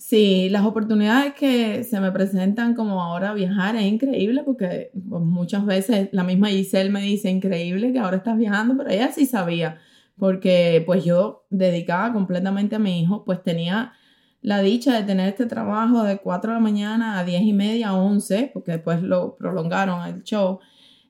[0.06, 5.64] Sí, las oportunidades que se me presentan como ahora viajar es increíble porque pues, muchas
[5.64, 9.78] veces la misma Giselle me dice increíble que ahora estás viajando, pero ella sí sabía
[10.18, 13.94] porque pues yo dedicada completamente a mi hijo, pues tenía
[14.42, 17.88] la dicha de tener este trabajo de 4 de la mañana a 10 y media,
[17.88, 20.60] a 11, porque después lo prolongaron el show,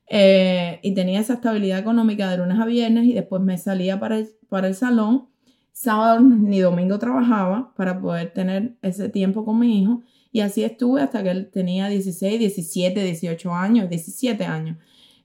[0.08, 4.18] eh, y tenía esa estabilidad económica de lunes a viernes y después me salía para
[4.18, 5.33] el, para el salón
[5.74, 11.02] sábado ni domingo trabajaba para poder tener ese tiempo con mi hijo y así estuve
[11.02, 14.78] hasta que él tenía 16, 17, 18 años, 17 años.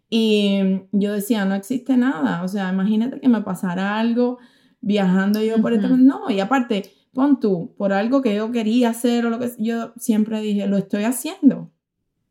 [0.10, 4.40] Y yo decía, no existe nada, o sea, imagínate que me pasara algo
[4.82, 5.86] viajando yo por este...
[5.88, 5.98] Ujú.
[5.98, 9.94] No, y aparte, pon tú, por algo que yo quería hacer o lo que yo
[9.98, 11.72] siempre dije, lo estoy haciendo.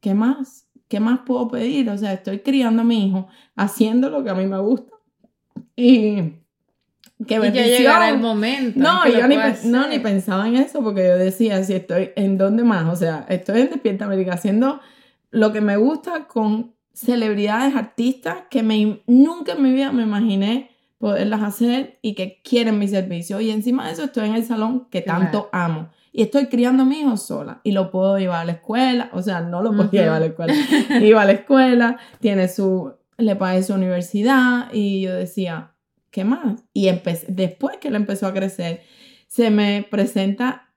[0.00, 0.68] ¿Qué más?
[0.88, 1.88] ¿Qué más puedo pedir?
[1.90, 4.92] O sea, estoy criando a mi hijo, haciendo lo que a mí me gusta.
[5.76, 6.37] Y
[7.26, 7.78] qué Y ya bendición.
[7.78, 8.78] llegará el momento.
[8.78, 12.10] en No, que yo ni, no, ni pensaba en eso porque yo decía, si estoy
[12.16, 14.80] en dónde más, o sea, estoy en Despierta América haciendo
[15.30, 20.70] lo que me gusta con celebridades, artistas que me, nunca en mi vida me imaginé
[20.98, 23.40] poderlas hacer y que quieren mi servicio.
[23.40, 25.20] Y encima de eso estoy en el salón que Claro.
[25.22, 25.90] tanto amo.
[26.12, 29.22] Y estoy criando a mi hijo sola y lo puedo llevar a la escuela, o
[29.22, 30.54] sea, no lo podía llevar a la escuela,
[31.00, 35.74] iba a la escuela, tiene su, le pagué su universidad y yo decía,
[36.10, 36.64] ¿qué más?
[36.72, 36.90] Y
[37.28, 38.82] después que él empezó a crecer,
[39.26, 40.72] se me presenta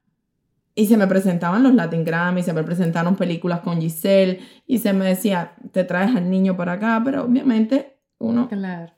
[0.75, 4.93] y se me presentaban los Latin Grammy, se me presentaron películas con Giselle y se
[4.93, 8.93] me decía, te traes al niño para acá, pero obviamente uno, Claro.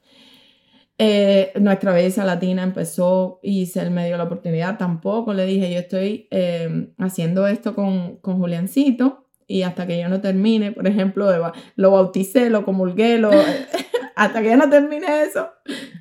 [0.97, 5.79] eh, nuestra belleza latina empezó y Giselle me dio la oportunidad, tampoco le dije, yo
[5.79, 11.29] estoy eh, haciendo esto con, con Juliancito y hasta que yo no termine, por ejemplo,
[11.75, 13.31] lo bauticé, lo comulgué, lo,
[14.15, 15.49] hasta que yo no termine eso,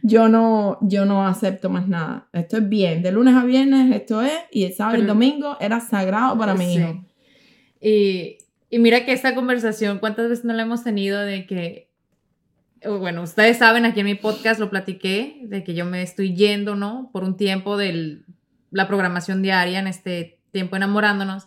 [0.02, 2.28] yo no, yo no acepto más nada.
[2.32, 5.56] Esto es bien, de lunes a viernes esto es, y el sábado y el domingo
[5.60, 6.80] era sagrado para mi Sí.
[6.80, 7.04] hijo.
[7.80, 8.38] Y,
[8.70, 11.90] y mira que esta conversación, ¿cuántas veces no la hemos tenido de que
[12.84, 16.74] bueno, ustedes saben, aquí en mi podcast lo platiqué, de que yo me estoy yendo,
[16.74, 17.10] ¿no?
[17.12, 18.22] Por un tiempo de
[18.72, 21.46] la programación diaria en este tiempo enamorándonos.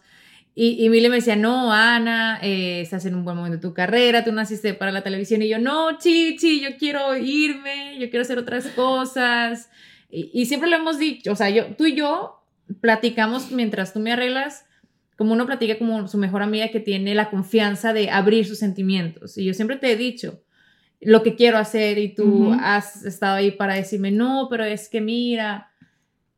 [0.58, 3.74] Y, y Mili me decía, no, Ana, eh, estás en un buen momento de tu
[3.74, 5.42] carrera, tú naciste para la televisión.
[5.42, 9.70] Y yo, no, Chichi, yo quiero irme, yo quiero hacer otras cosas.
[10.10, 12.42] Y, y siempre lo hemos dicho, o sea, yo, tú y yo
[12.80, 14.66] platicamos mientras tú me arreglas,
[15.18, 19.38] como uno platica como su mejor amiga que tiene la confianza de abrir sus sentimientos.
[19.38, 20.42] Y yo siempre te he dicho
[21.02, 22.58] lo que quiero hacer y tú Ujú.
[22.62, 25.72] has estado ahí para decirme, no, pero es que mira,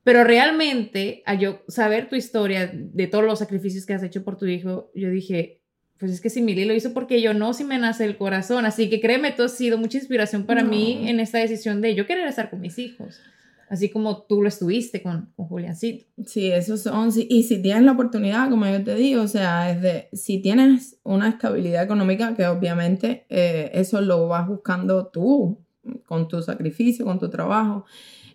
[0.08, 4.38] pero realmente, a yo saber tu historia de todos los sacrificios que has hecho por
[4.38, 5.60] tu hijo, yo dije,
[6.00, 8.65] pues es que si Mili lo hizo porque yo no, si me nace el corazón.
[8.65, 10.70] Así que créeme, tú has sido mucha inspiración para No.
[10.70, 13.20] mí en esta decisión de yo querer estar con mis hijos.
[13.67, 16.06] Así como tú lo estuviste con, con Juliancito.
[16.26, 19.82] Sí, esos son, y si tienes la oportunidad, como yo te digo, o sea, es
[19.82, 25.65] de, si tienes una estabilidad económica, que obviamente eh, eso lo vas buscando tú,
[26.06, 27.84] con tu sacrificio, con tu trabajo,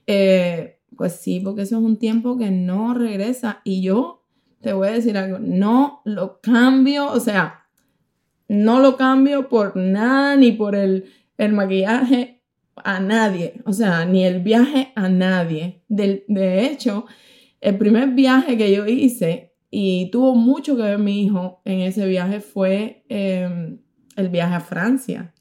[0.07, 3.61] eh, pues sí, porque eso es un tiempo que no regresa.
[3.65, 4.25] Y yo
[4.61, 7.67] te voy a decir algo, no lo cambio, o sea,
[8.49, 11.07] no lo cambio por nada, ni por el,
[11.39, 12.43] el maquillaje
[12.77, 15.83] a nadie, o sea, ni el viaje a nadie.
[15.89, 17.07] De hecho,
[17.61, 22.07] el primer viaje que yo hice, y tuvo mucho que ver mi hijo en ese
[22.07, 23.79] viaje, fue eh,
[24.17, 25.32] el viaje a Francia.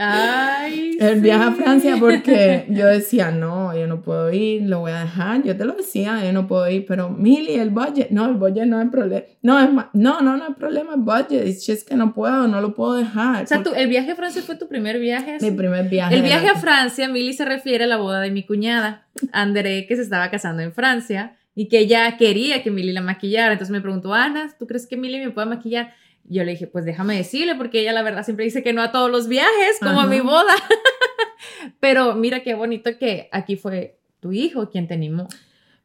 [0.00, 0.96] Ay.
[1.00, 1.62] El viaje a sí.
[1.62, 5.42] Francia porque yo decía, no, yo no puedo ir, lo voy a dejar.
[5.42, 8.66] Yo te lo decía, yo no puedo ir, pero Mili, el budget, no, el budget
[8.66, 9.24] no es problema.
[9.42, 12.60] No, es no, no, no es problema el budget, es just que no puedo, no
[12.60, 13.44] lo puedo dejar.
[13.44, 15.34] O sea, tú, el viaje a Francia fue tu primer viaje.
[15.34, 15.50] así?
[15.50, 16.14] mi primer viaje.
[16.14, 19.96] El viaje a Francia, Mili se refiere a la boda de mi cuñada, André, que
[19.96, 23.52] se estaba casando en Francia y que ella quería que Mili la maquillara.
[23.52, 25.92] Entonces me preguntó, Ana, ¿tú crees que Mili me puede maquillar?
[26.30, 28.92] Yo le dije, pues déjame decirle, porque ella la verdad siempre dice que no a
[28.92, 30.10] todos los viajes, como a Ajá.
[30.12, 30.52] mi boda.
[31.80, 35.28] Pero mira qué bonito que aquí fue tu hijo quien te animó.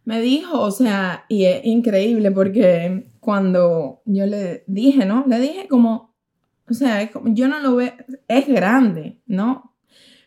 [0.06, 5.24] Me dijo, o sea, y es increíble porque cuando yo le dije, ¿no?
[5.28, 6.14] Le dije como,
[6.70, 7.94] o sea, es como- yo no lo veo,
[8.28, 9.76] es grande, ¿no?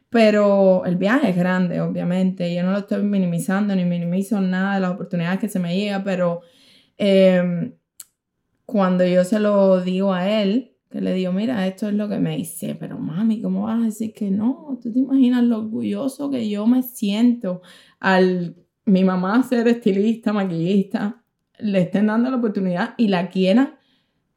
[0.08, 2.54] Pero el viaje es grande, obviamente.
[2.54, 6.02] Yo no lo estoy minimizando ni minimizo nada de las oportunidades que se me llega,
[6.04, 6.40] pero
[6.96, 7.72] eh,
[8.66, 12.18] cuando yo se lo digo a él, que le digo, mira, esto es lo que
[12.18, 14.78] me dice, pero mami, ¿cómo vas a decir que no?
[14.82, 17.62] ¿Tú te imaginas lo orgulloso que yo me siento
[18.00, 21.22] al mi mamá ser estilista, maquillista,
[21.58, 23.76] le estén dando la oportunidad y la quieran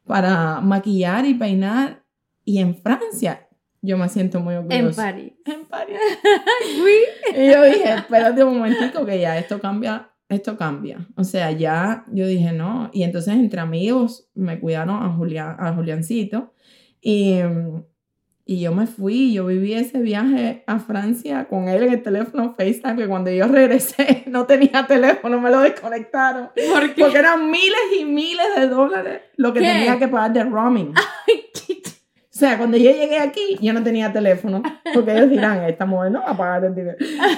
[0.05, 2.03] para maquillar y peinar?
[2.45, 3.47] Y en Francia,
[3.81, 5.03] yo me siento muy En orgullosa.
[5.03, 5.33] París.
[5.45, 5.97] En París.
[7.35, 11.07] Y yo dije, espérate un momentico que ya esto cambia, esto cambia.
[11.15, 12.89] O sea, ya yo dije, no.
[12.93, 16.53] Y entonces entre amigos me cuidaron a, Julián, a Juliancito
[17.01, 17.39] y,
[18.45, 22.55] y yo me fui, yo viví ese viaje a Francia con él en el teléfono
[22.55, 26.49] FaceTime, que cuando yo regresé no tenía teléfono, me lo desconectaron.
[26.73, 27.01] ¿Por qué?
[27.01, 29.65] Porque eran miles y miles de dólares lo que ¿Qué?
[29.65, 30.93] tenía que pagar de roaming.
[31.55, 31.58] O
[32.39, 36.21] sea, cuando yo llegué aquí, yo no tenía teléfono, porque ellos dirán, esta mujer no
[36.21, 36.97] va a pagar el dinero.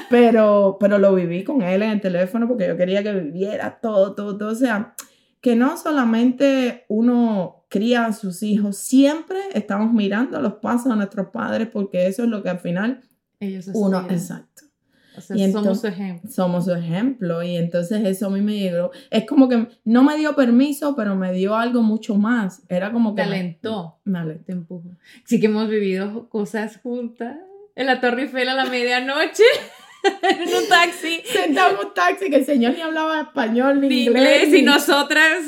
[0.09, 4.13] Pero, pero lo viví con él en el teléfono porque yo quería que viviera todo,
[4.13, 4.51] todo, todo.
[4.51, 4.93] O sea,
[5.41, 11.29] que no solamente uno cría a sus hijos, siempre estamos mirando los pasos de nuestros
[11.29, 13.01] padres porque eso es lo que al final
[13.39, 14.60] Ellos uno, exacto,
[15.17, 16.29] O sea, y somos su ejemplo.
[16.31, 18.91] somos su ejemplo y entonces eso a mí me llegó.
[19.09, 22.63] Es como que no me dio permiso, pero me dio algo mucho más.
[22.69, 23.21] Era como que...
[23.23, 23.99] Te me- alentó.
[24.05, 24.45] me alentó.
[24.45, 24.89] te empujo.
[25.25, 27.37] Sí que hemos vivido cosas juntas.
[27.75, 29.43] En la Torre Eiffel a la medianoche.
[30.23, 31.21] en un taxi.
[31.25, 34.43] Sentado en un taxi que el señor ni hablaba español ni De inglés.
[34.43, 35.43] inglés y ni- nosotras,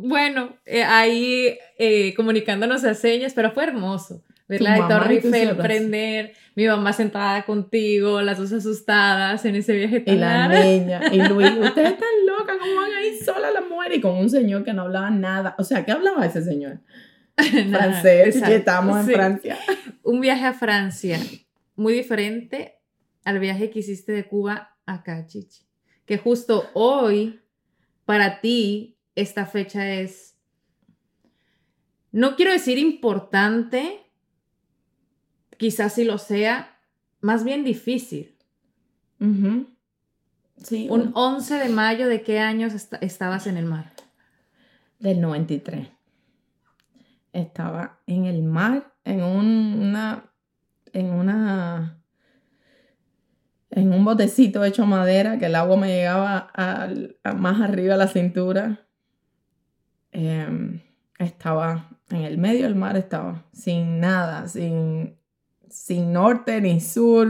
[0.00, 4.22] bueno, eh, ahí eh, comunicándonos a señas, pero fue hermoso.
[4.46, 9.72] Ver la de Torre Eiffel prender, mi mamá sentada contigo, las dos asustadas en ese
[9.74, 13.54] viaje tan Y la niña, y Luis, ustedes están locas, ¿cómo van a ir solas
[13.54, 13.98] las mujeres?
[13.98, 15.54] Y con un señor que no hablaba nada.
[15.58, 16.80] O sea, ¿qué hablaba ese señor?
[17.66, 19.14] Nada, Francés, que estamos en.
[19.14, 19.58] Francia.
[20.04, 21.18] Un viaje a Francia,
[21.74, 22.78] muy diferente
[23.24, 25.64] al viaje que hiciste de Cuba acá, Chichi.
[26.04, 27.40] Que justo hoy,
[28.04, 30.36] para ti, esta fecha es,
[32.12, 34.03] no quiero decir importante,
[35.58, 36.78] quizás sí lo sea,
[37.20, 38.36] más bien difícil.
[40.56, 43.92] Sí, Un 11 de mayo, ¿de qué años est- estabas en el mar?
[45.00, 45.88] del 93.
[47.32, 50.32] Estaba en el mar, en un- una,
[50.92, 52.00] en una,
[53.70, 56.88] en un botecito hecho madera que el agua me llegaba a
[57.34, 58.86] más arriba a la cintura.
[60.12, 60.80] Em,
[61.18, 65.18] estaba en el medio del mar, estaba sin nada, sin,
[65.74, 67.28] sin norte ni sur.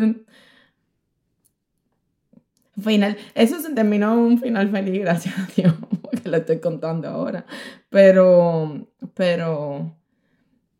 [2.80, 7.08] Final, eso se terminó en un final feliz, gracias a Dios, porque lo estoy contando
[7.08, 7.46] ahora.
[7.88, 9.96] Pero, pero,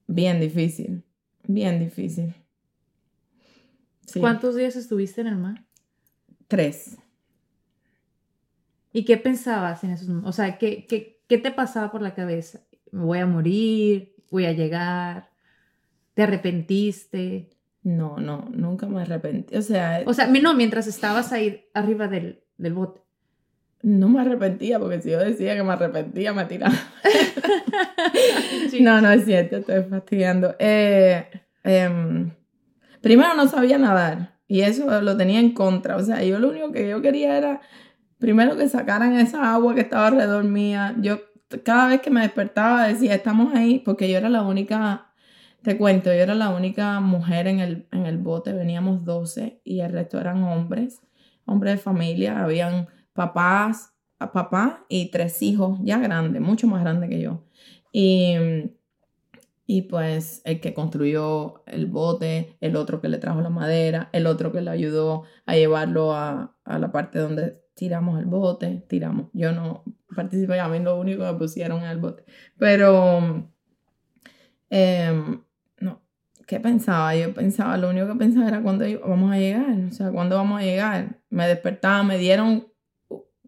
[0.07, 1.05] bien difícil,
[1.45, 2.35] bien difícil.
[4.07, 4.21] Sí.
[4.21, 5.65] ¿Cuántos días estuviste en el mar?
[6.47, 6.99] Tres.
[8.93, 10.09] ¿Y qué pensabas en esos?
[10.25, 12.61] O sea, ¿qué, qué, qué te pasaba por la cabeza?
[12.93, 14.15] ¿Me voy a morir?
[14.31, 15.31] ¿Voy a llegar?
[16.15, 17.54] ¿Te arrepentiste?
[17.85, 19.57] No, no, nunca me arrepentí.
[19.57, 23.03] O sea, O sea, no, mientras estabas ahí arriba del, del bote.
[23.83, 26.75] no me arrepentía porque si yo decía que me arrepentía, me tiraba.
[28.71, 28.81] Sí.
[28.83, 30.55] No, no es cierto, estoy fastidiando.
[30.59, 31.27] Eh,
[31.63, 32.31] em,
[33.01, 35.97] primero no sabía nadar y eso lo tenía en contra.
[35.97, 37.61] O sea, yo lo único que yo quería era
[38.19, 40.95] primero que sacaran esa agua que estaba alrededor mía.
[41.01, 41.21] Yo
[41.65, 45.13] cada vez que me despertaba decía, estamos ahí, porque yo era la única,
[45.65, 49.81] te cuento, yo era la única mujer en el, en el bote, veníamos 12 y
[49.81, 51.01] el resto eran hombres,
[51.47, 57.21] hombres de familia, habían papás, papá y tres hijos ya grandes, mucho más grandes que
[57.21, 57.45] yo.
[57.93, 58.37] Y,
[59.67, 64.27] y pues el que construyó el bote, el otro que le trajo la madera, el
[64.27, 69.31] otro que le ayudó a llevarlo a, a la parte donde tiramos el bote, tiramos.
[69.33, 69.83] Yo no
[70.15, 72.25] participé, a mí lo único que pusieron en el bote.
[72.59, 73.51] Pero,
[74.71, 75.43] em,
[76.47, 77.15] ¿qué pensaba?
[77.17, 80.61] Yo pensaba, lo único que pensaba era cuándo vamos a llegar, o sea, cuándo vamos
[80.61, 81.21] a llegar.
[81.31, 82.69] Me despertaba, me dieron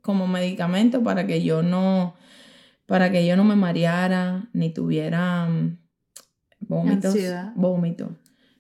[0.03, 2.15] como medicamento para que yo no,
[2.87, 5.79] para que yo no me mareara, ni tuviera mm,
[6.61, 7.53] vómitos, Ansiedad.
[7.57, 8.09] vómitos,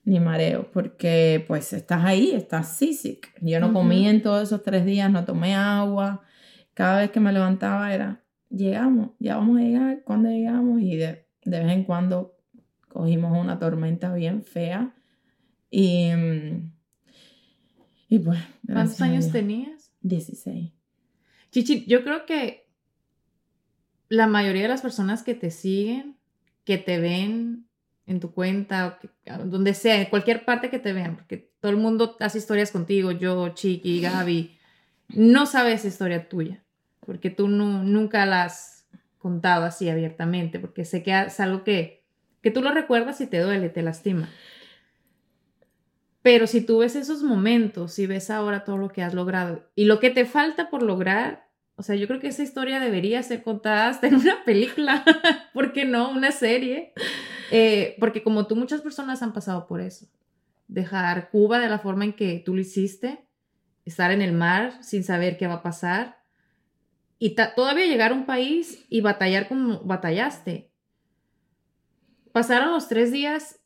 [0.04, 3.32] ni mareo, porque pues estás ahí, estás seasick.
[3.40, 3.74] Yo no Ujú.
[3.74, 6.22] comí en todos esos tres días, no tomé agua.
[6.74, 10.80] Cada vez que me levantaba era, llegamos, ya vamos a llegar, ¿cuándo llegamos?
[10.82, 12.35] Y de, de vez en cuando
[12.96, 14.94] cogimos una tormenta bien fea.
[15.70, 16.72] Y, mm,
[18.08, 19.92] y pues, ¿Cuántos años tenías?
[20.00, 20.72] 16.
[21.50, 22.70] Chichi, yo creo que
[24.08, 26.16] la mayoría de las personas que te siguen,
[26.64, 27.66] que te ven
[28.06, 28.98] en tu cuenta,
[29.44, 33.10] donde sea, en cualquier parte que te vean, porque todo el mundo hace historias contigo,
[33.10, 34.56] yo, Chiqui, Gaby,
[35.08, 36.64] no sabe esa historia tuya,
[37.00, 38.86] porque tú no, nunca la has
[39.18, 41.95] contado así abiertamente, porque sé que es algo que,
[42.46, 44.28] que tú lo recuerdas y te duele, te lastima.
[46.22, 49.86] Pero si tú ves esos momentos y ves ahora todo lo que has logrado y
[49.86, 53.42] lo que te falta por lograr, o sea, yo creo que esa historia debería ser
[53.42, 55.04] contada hasta en una película,
[55.54, 56.08] ¿por qué no?
[56.12, 56.92] Una serie.
[57.50, 60.06] Eh, porque como tú, muchas personas han pasado por eso.
[60.68, 63.26] Dejar Cuba de la forma en que tú lo hiciste,
[63.84, 66.22] estar en el mar sin saber qué va a pasar
[67.18, 70.70] y todavía llegar a un país y batallar como batallaste.
[72.36, 73.60] Pasaron los tres días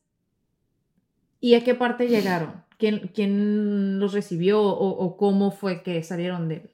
[1.41, 2.63] y a qué parte llegaron.
[2.77, 6.73] ¿Quién, quién los recibió o, cómo fue que salieron de,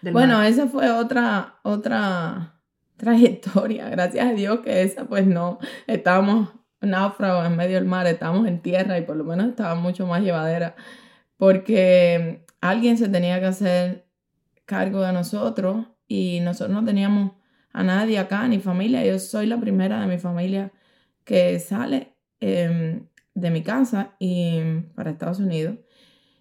[0.00, 2.54] del Bueno, esa fue otra, otra
[2.96, 3.86] trayectoria.
[3.90, 6.48] Gracias a Dios que esa, pues no, estábamos
[6.80, 10.22] náufragos en medio del mar, estábamos en tierra y por lo menos estaba mucho más
[10.22, 10.76] llevadera.
[11.36, 14.06] Porque alguien se tenía que hacer
[14.64, 17.32] cargo de nosotros y nosotros no teníamos
[17.70, 19.04] a nadie acá, ni familia.
[19.04, 20.72] Yo soy la primera de mi familia
[21.24, 24.60] que sale em, de mi casa y
[24.94, 25.78] para Estados Unidos.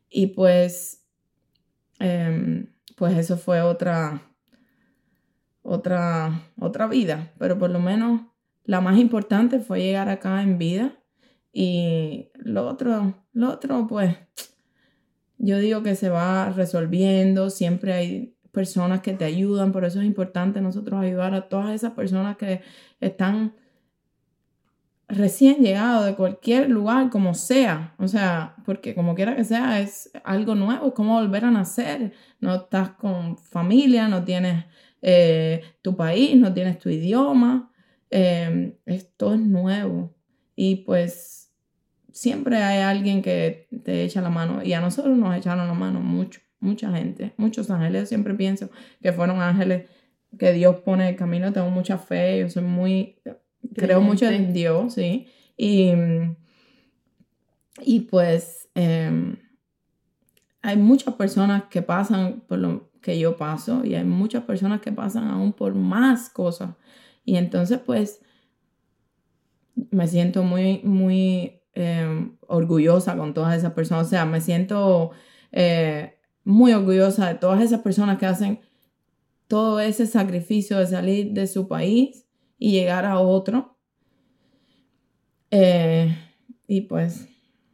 [0.09, 1.05] Y pues,
[1.99, 4.21] em, pues eso fue otra,
[5.61, 7.33] otra, otra vida.
[7.39, 8.21] Pero por lo menos
[8.63, 10.99] la más importante fue llegar acá en vida.
[11.51, 14.17] Y lo otro, lo otro, pues,
[15.37, 17.49] yo digo que se va resolviendo.
[17.49, 19.71] Siempre hay personas que te ayudan.
[19.71, 22.61] Por eso es importante nosotros ayudar a todas esas personas que
[22.99, 23.55] están
[25.15, 30.11] recién llegado de cualquier lugar, como sea, o sea, porque como quiera que sea, es
[30.23, 34.65] algo nuevo, como volver a nacer, no estás con familia, no tienes
[35.01, 37.71] eh, tu país, no tienes tu idioma,
[38.09, 40.15] esto es nuevo.
[40.55, 41.51] Y pues
[42.11, 44.63] siempre hay alguien que te echa la mano.
[44.63, 48.69] Y a nosotros nos echaron la mano mucho, mucha gente, muchos ángeles, yo siempre pienso
[49.01, 49.89] que fueron ángeles
[50.37, 53.19] que Dios pone el camino, tengo mucha fe, yo soy muy
[53.75, 54.53] creo mucho en.
[54.53, 55.27] Dios, sí.
[55.57, 55.91] Y,
[57.81, 59.37] y pues em,
[60.61, 64.91] hay muchas personas que pasan por lo que yo paso y hay muchas personas que
[64.91, 66.75] pasan aún por más cosas.
[67.25, 68.21] Y entonces pues
[69.91, 74.07] me siento muy, muy em, orgullosa con todas esas personas.
[74.07, 75.11] O sea, me siento
[75.51, 78.59] eh, muy orgullosa de todas esas personas que hacen
[79.47, 82.22] todo ese sacrificio de salir de su país
[82.63, 83.75] y llegar a otro.
[85.51, 86.17] Eh,
[86.65, 87.27] y pues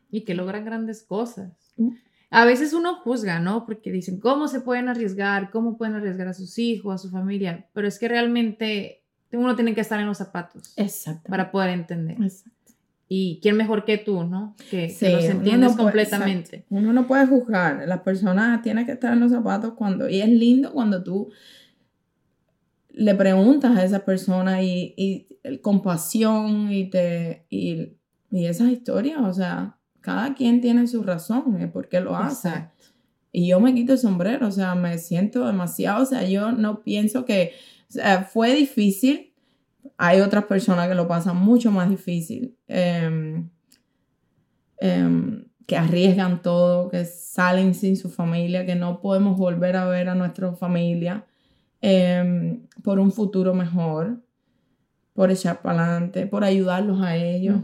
[0.09, 1.75] Y que logran grandes cosas.
[1.77, 1.91] Mm.
[2.31, 3.67] A veces uno juzga, ¿no?
[3.67, 5.51] Porque dicen, ¿cómo se pueden arriesgar?
[5.51, 7.67] ¿Cómo pueden arriesgar a sus hijos, a su familia?
[7.73, 11.29] Pero es que realmente uno tiene que estar en los zapatos Exacto.
[11.29, 12.17] para poder entender.
[12.19, 12.73] Exacto.
[13.07, 14.55] Y quién mejor que tú, ¿no?
[14.71, 16.65] Que, que Sí, uno entiendes no completamente.
[16.71, 17.87] Uno no puede juzgar.
[17.87, 20.09] Las personas tienen que estar en los zapatos cuando.
[20.09, 21.31] Y es lindo cuando tú
[22.99, 27.45] le preguntas a esa persona y, y el- compasión y te.
[27.49, 27.93] Y,
[28.31, 32.49] y esas historias, o sea, cada quien tiene su razón de por qué lo hace.
[32.49, 32.85] Exacto.
[33.31, 36.83] Y yo me quito el sombrero, o sea, me siento demasiado, o sea, yo no
[36.83, 37.53] pienso que,
[37.89, 39.33] o sea, fue difícil.
[39.97, 43.49] Hay otras personas que lo pasan mucho más difícil, em,
[44.79, 50.09] em, que arriesgan todo, que salen sin su familia, que no podemos volver a ver
[50.09, 51.25] a nuestra familia
[51.81, 54.21] em, por un futuro mejor,
[55.13, 57.61] por echar para adelante, por ayudarlos a ellos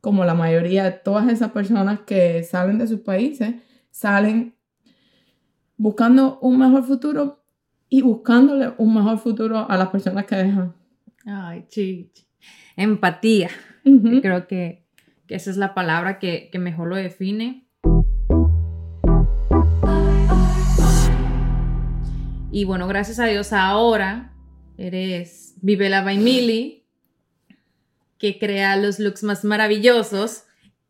[0.00, 3.54] como la mayoría de todas esas personas que salen de sus países,
[3.90, 4.54] salen
[5.76, 7.42] buscando un mejor futuro
[7.88, 10.74] y buscándole un mejor futuro a las personas que dejan.
[11.26, 11.66] Ay.
[12.76, 13.50] Empatía.
[14.22, 14.86] Creo que,
[15.26, 17.66] que esa es la palabra que, que mejor lo define.
[22.52, 24.32] Y bueno, gracias a Dios ahora
[24.76, 26.84] eres Vivela Baimili,
[28.18, 30.42] que crea los looks más maravillosos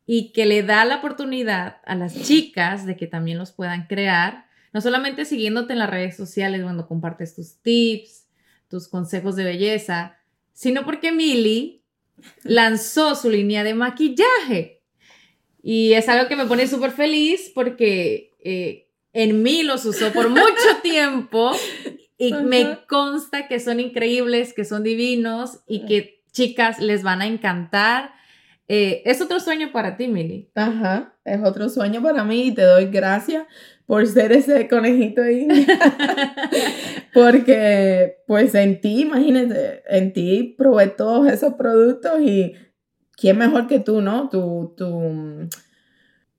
[0.07, 4.47] y que le da la oportunidad a las chicas de que también los puedan crear,
[4.73, 8.27] no solamente siguiéndote en las redes sociales cuando compartes tus tips,
[8.69, 10.17] tus consejos de belleza,
[10.55, 11.85] sino porque Mili
[12.43, 14.81] lanzó su línea de maquillaje.
[15.63, 20.29] Y es algo que me pone súper feliz porque eh, en mí los usó por
[20.29, 20.43] mucho
[20.83, 21.53] tiempo
[22.19, 22.43] y Ajá.
[22.43, 28.13] me consta que son increíbles, que son divinos y que chicas les van a encantar.
[28.69, 30.49] Eh, es otro sueño para ti, Mili.
[30.55, 33.47] Ajá, es otro sueño para mí y te doy gracias
[33.85, 35.67] por ser ese conejito India.
[37.13, 42.55] Porque, pues en ti, imagínate, en ti probé todos esos productos y
[43.17, 44.29] quién mejor que tú, ¿no?
[44.29, 45.49] Tu, tu,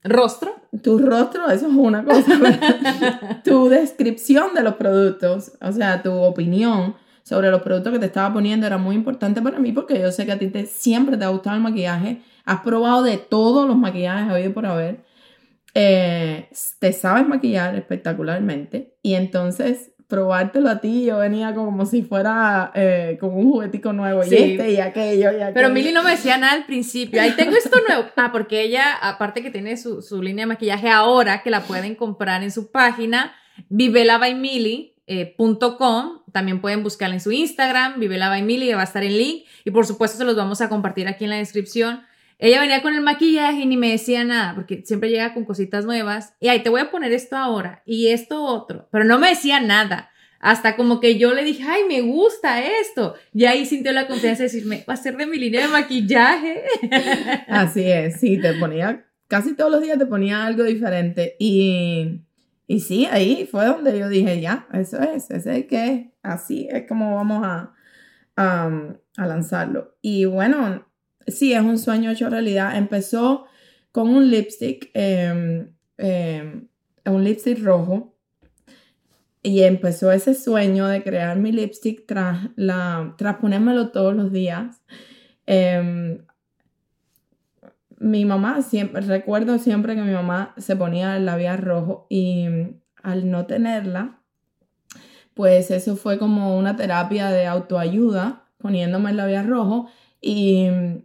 [0.03, 0.61] ¿Rostro?
[0.81, 6.95] tu rostro, eso es una cosa, tu descripción de los productos, o sea, tu opinión
[7.23, 10.25] sobre los productos que te estaba poniendo era muy importante para mí porque yo sé
[10.25, 13.77] que a ti te, siempre te ha gustado el maquillaje, has probado de todos los
[13.77, 15.03] maquillajes habido por haber,
[15.73, 16.49] eh,
[16.79, 23.17] te sabes maquillar espectacularmente y entonces probártelo a ti yo venía como si fuera eh,
[23.19, 24.35] como un juguetico nuevo Sí.
[24.35, 25.53] y este y aquello y aquello.
[25.53, 27.21] Pero Mili no me decía nada al principio.
[27.21, 28.09] Ahí tengo esto nuevo.
[28.17, 31.95] Ah, porque ella, aparte que tiene su, su línea de maquillaje ahora, que la pueden
[31.95, 33.33] comprar en su página,
[33.69, 36.23] vivelabaimili.com.
[36.33, 39.45] También pueden buscarla en su Instagram, que va a estar en link.
[39.63, 42.01] Y por supuesto se los vamos a compartir aquí en la descripción.
[42.41, 45.85] Ella venía con el maquillaje y ni me decía nada, porque siempre llega con cositas
[45.85, 46.33] nuevas.
[46.39, 48.89] Y ahí te voy a poner esto ahora y esto otro.
[48.91, 50.09] Pero no me decía nada.
[50.39, 53.13] Hasta como que yo le dije, ay, me gusta esto.
[53.31, 56.63] Y ahí sintió la confianza de decirme, va a ser de mi línea de maquillaje.
[57.47, 61.35] Así es, sí, te ponía, casi todos los días te ponía algo diferente.
[61.37, 62.21] Y,
[62.65, 66.87] y sí, ahí fue donde yo dije, ya, eso es, ese es que así es
[66.87, 67.75] como vamos a,
[68.35, 69.95] a lanzarlo.
[70.01, 70.87] Y bueno,
[71.27, 72.77] sí, es un sueño hecho realidad.
[72.77, 73.45] Empezó
[73.91, 75.67] con un lipstick, eh,
[75.97, 76.61] eh,
[77.05, 78.15] un lipstick rojo.
[79.43, 82.49] Y empezó ese sueño de crear mi lipstick tras,
[83.17, 84.81] tras ponérmelo todos los días.
[85.47, 86.19] Em,
[88.01, 92.79] mi mamá siempre, recuerdo siempre que mi mamá se ponía el labial rojo y mm,
[93.03, 94.19] al no tenerla,
[95.33, 99.87] pues eso fue como una terapia de autoayuda, poniéndome el labial rojo
[100.19, 101.03] y mm,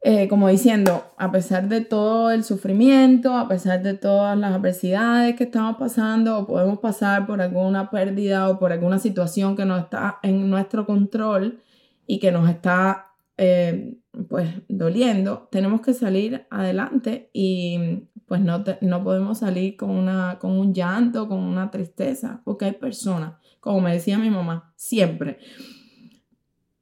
[0.00, 5.34] eh, como diciendo, a pesar de todo el sufrimiento, a pesar de todas las adversidades
[5.34, 9.76] que estamos pasando o podemos pasar por alguna pérdida o por alguna situación que no
[9.76, 11.60] está en nuestro control
[12.06, 13.96] y que nos está eh,
[14.28, 20.38] pues doliendo, tenemos que salir adelante y pues no, te- no podemos salir con, una,
[20.40, 25.38] con un llanto, con una tristeza, porque hay personas, como me decía mi mamá, siempre,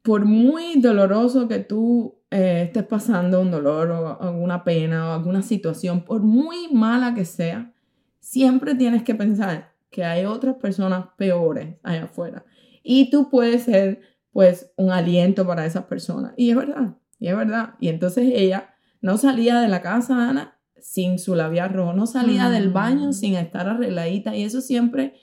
[0.02, 5.42] por muy doloroso que tú eh, estés pasando un dolor o alguna pena o alguna
[5.42, 7.72] situación, por muy mala que sea,
[8.20, 12.44] siempre tienes que pensar que hay otras personas peores allá afuera.
[12.82, 14.00] Y tú puedes ser,
[14.32, 16.32] pues, un aliento para esas personas.
[16.36, 17.74] Y es verdad, y es verdad.
[17.80, 22.50] Y entonces ella no salía de la casa, Ana, sin su labial rojo, no salía
[22.50, 23.12] del baño Mm.
[23.12, 24.36] sin estar arregladita.
[24.36, 25.14] Y eso siempre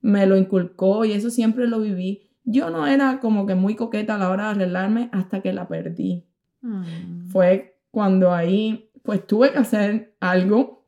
[0.00, 2.30] me lo inculcó y eso siempre lo viví.
[2.44, 5.68] Yo no era como que muy coqueta a la hora de arreglarme hasta que la
[5.68, 6.24] perdí.
[6.60, 7.28] Mm.
[7.28, 10.84] Fue cuando ahí pues tuve que hacer algo.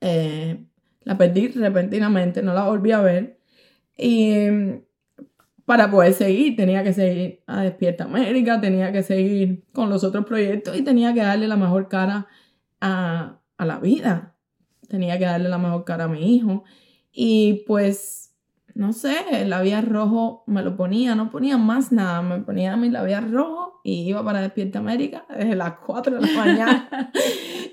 [0.00, 0.64] Eh,
[1.02, 3.38] la perdí repentinamente, no la volví a ver.
[3.96, 4.82] Y mm,
[5.64, 10.26] para poder seguir, tenía que seguir a Despierta América, tenía que seguir con los otros
[10.26, 12.26] proyectos y tenía que darle la mejor cara
[12.80, 14.34] a, a la vida.
[14.88, 16.64] Tenía que darle la mejor cara a mi hijo.
[17.12, 18.23] Y pues
[18.74, 22.90] no sé, el labial rojo me lo ponía, no ponía más nada, me ponía mi
[22.90, 27.12] labial rojo y iba para Despierta América desde las 4 de la mañana.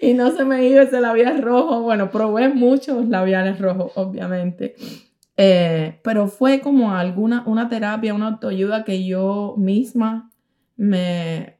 [0.03, 1.81] Y no se me iba ese labial rojo.
[1.81, 4.73] Bueno, probé muchos labiales rojos, obviamente,
[5.37, 10.31] eh, pero fue como alguna, una terapia, una autoayuda que yo misma
[10.75, 11.55] me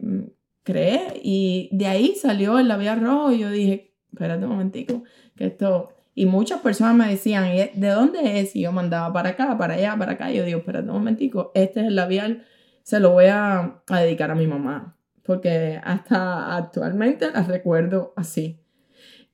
[0.63, 1.21] creé.
[1.23, 5.03] Y de ahí salió el labial rojo y yo dije, espérate un momentico,
[5.35, 8.55] que esto y muchas personas me decían, ¿de dónde es?
[8.55, 10.31] Y yo mandaba para acá, para allá, para acá.
[10.31, 12.43] Y yo digo, espérate un momentico, este es el labial,
[12.83, 14.97] se lo voy a, dedicar a mi mamá.
[15.23, 18.59] Porque hasta actualmente la recuerdo así.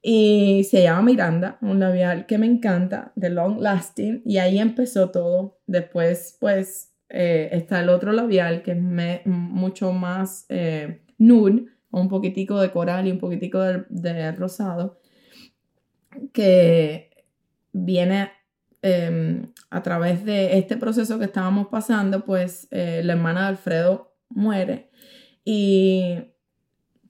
[0.02, 4.22] Y se llama Miranda, un labial que me encanta, de Long Lasting.
[4.24, 5.60] Y ahí empezó todo.
[5.66, 12.60] Después, pues, eh, está el otro labial que es mucho más eh, nude, un poquitico
[12.62, 15.00] de coral y un poquitico de rosado
[16.34, 17.26] que
[17.74, 18.32] viene
[18.82, 24.16] em, a través de este proceso que estábamos pasando, pues eh, la hermana de Alfredo
[24.30, 24.90] muere
[25.44, 26.34] y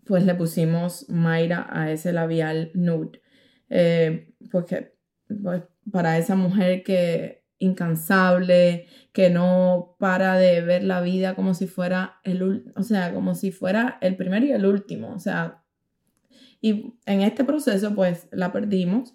[0.06, 3.22] pues le pusimos Mayra a ese labial nude,
[3.70, 4.96] eh, porque
[5.44, 11.68] pues, para esa mujer que incansable, que no para de ver la vida como si
[11.68, 15.64] fuera el, o sea, como si fuera el primero y el último, o sea,
[16.62, 19.14] y en este proceso, pues la perdimos.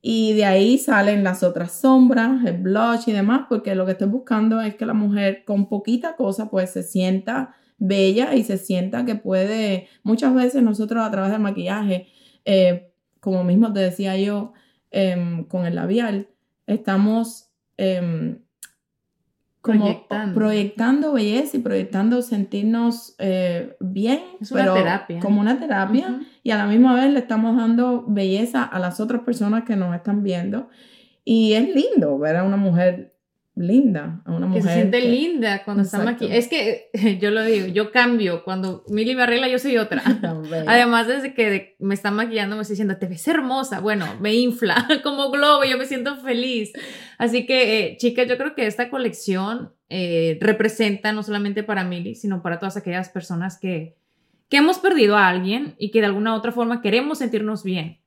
[0.00, 4.08] Y de ahí salen las otras sombras, el blush y demás, porque lo que estoy
[4.08, 9.04] buscando es que la mujer con poquita cosa, pues se sienta bella y se sienta
[9.04, 12.08] que puede, muchas veces nosotros a través del maquillaje,
[12.44, 14.52] eh, como mismo te decía yo,
[14.90, 16.28] em, con el labial,
[16.66, 18.43] estamos em,
[19.64, 21.12] como proyectando.
[21.14, 24.20] belleza y proyectando sentirnos eh, bien.
[24.38, 25.20] Es una terapia.
[25.20, 26.20] Como una terapia.
[26.42, 29.94] Y a la misma vez le estamos dando belleza a las otras personas que nos
[29.96, 30.68] están viendo.
[31.24, 33.13] Y es lindo ver a una mujer
[33.56, 34.62] linda, a una mujer.
[34.62, 36.36] Que se siente linda cuando está maquillada.
[36.36, 36.90] Es que
[37.20, 38.42] yo lo digo, yo cambio.
[38.44, 40.02] Cuando Milly me arregla, yo soy otra.
[40.66, 43.80] Además, desde que me está maquillando, me está diciendo, te ves hermosa.
[43.80, 46.72] Bueno, me infla como globo, yo me siento feliz.
[47.18, 52.16] Así que, eh, chicas, yo creo que esta colección eh, representa no solamente para Milly,
[52.16, 53.96] sino para todas aquellas personas que,
[54.48, 58.00] que hemos perdido a alguien y que de alguna u otra forma queremos sentirnos bien.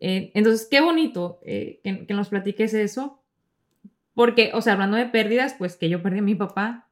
[0.00, 3.22] Eh, entonces, qué bonito que, que nos platiques eso
[4.16, 6.88] porque, o sea, hablando de pérdidas, pues que yo perdí a mi papá,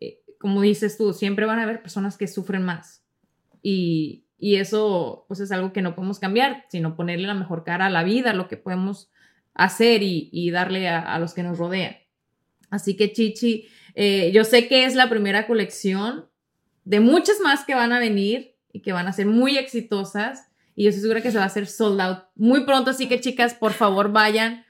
[0.00, 3.04] eh, como dices tú, siempre van a haber personas que sufren más.
[3.60, 7.84] Y, y, eso, pues es algo que no podemos cambiar, sino ponerle la mejor cara
[7.84, 9.10] a la vida, lo que podemos
[9.52, 11.96] hacer y, y darle a, a, los que nos rodean.
[12.70, 16.30] Así que, Chichi, eh, yo sé que es la primera colección
[16.84, 20.48] de muchas más que van a venir y que van a ser muy exitosas.
[20.74, 22.90] Y yo estoy segura que se va a hacer sold out muy pronto.
[22.90, 24.63] Así que, chicas, por favor, vayan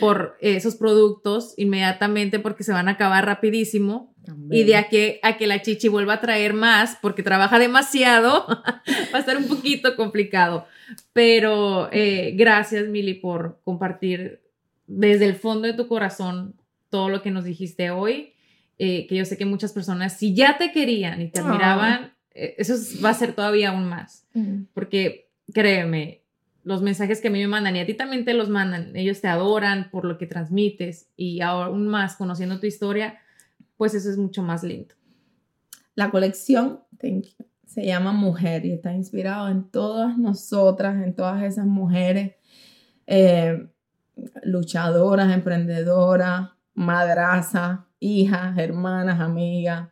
[0.00, 4.12] por esos productos inmediatamente porque se van a acabar rapidísimo.
[4.50, 8.46] Y de a que, a que la chichi vuelva a traer más porque trabaja demasiado,
[8.48, 10.66] va a estar un poquito complicado.
[11.12, 14.40] Pero eh, gracias, Mili, por compartir
[14.86, 16.54] desde el fondo de tu corazón
[16.88, 18.32] todo lo que nos dijiste hoy.
[18.78, 22.54] Eh, que yo sé que muchas personas, si ya te querían y te admiraban, eh,
[22.58, 22.74] eso
[23.04, 24.26] va a ser todavía aún más.
[24.32, 24.64] Mm.
[24.72, 26.23] Porque créeme,
[26.64, 28.96] los mensajes que a mí me mandan y a ti también te los mandan.
[28.96, 33.18] Ellos te adoran por lo que transmites y aún más conociendo tu historia,
[33.76, 34.94] pues eso es mucho más lindo.
[35.94, 36.80] La colección
[37.66, 42.32] se llama Mujer y está inspirado en todas nosotras, en todas esas mujeres
[43.06, 43.68] eh,
[44.42, 49.88] luchadoras, emprendedoras, madrazas, hijas, hermanas, amigas.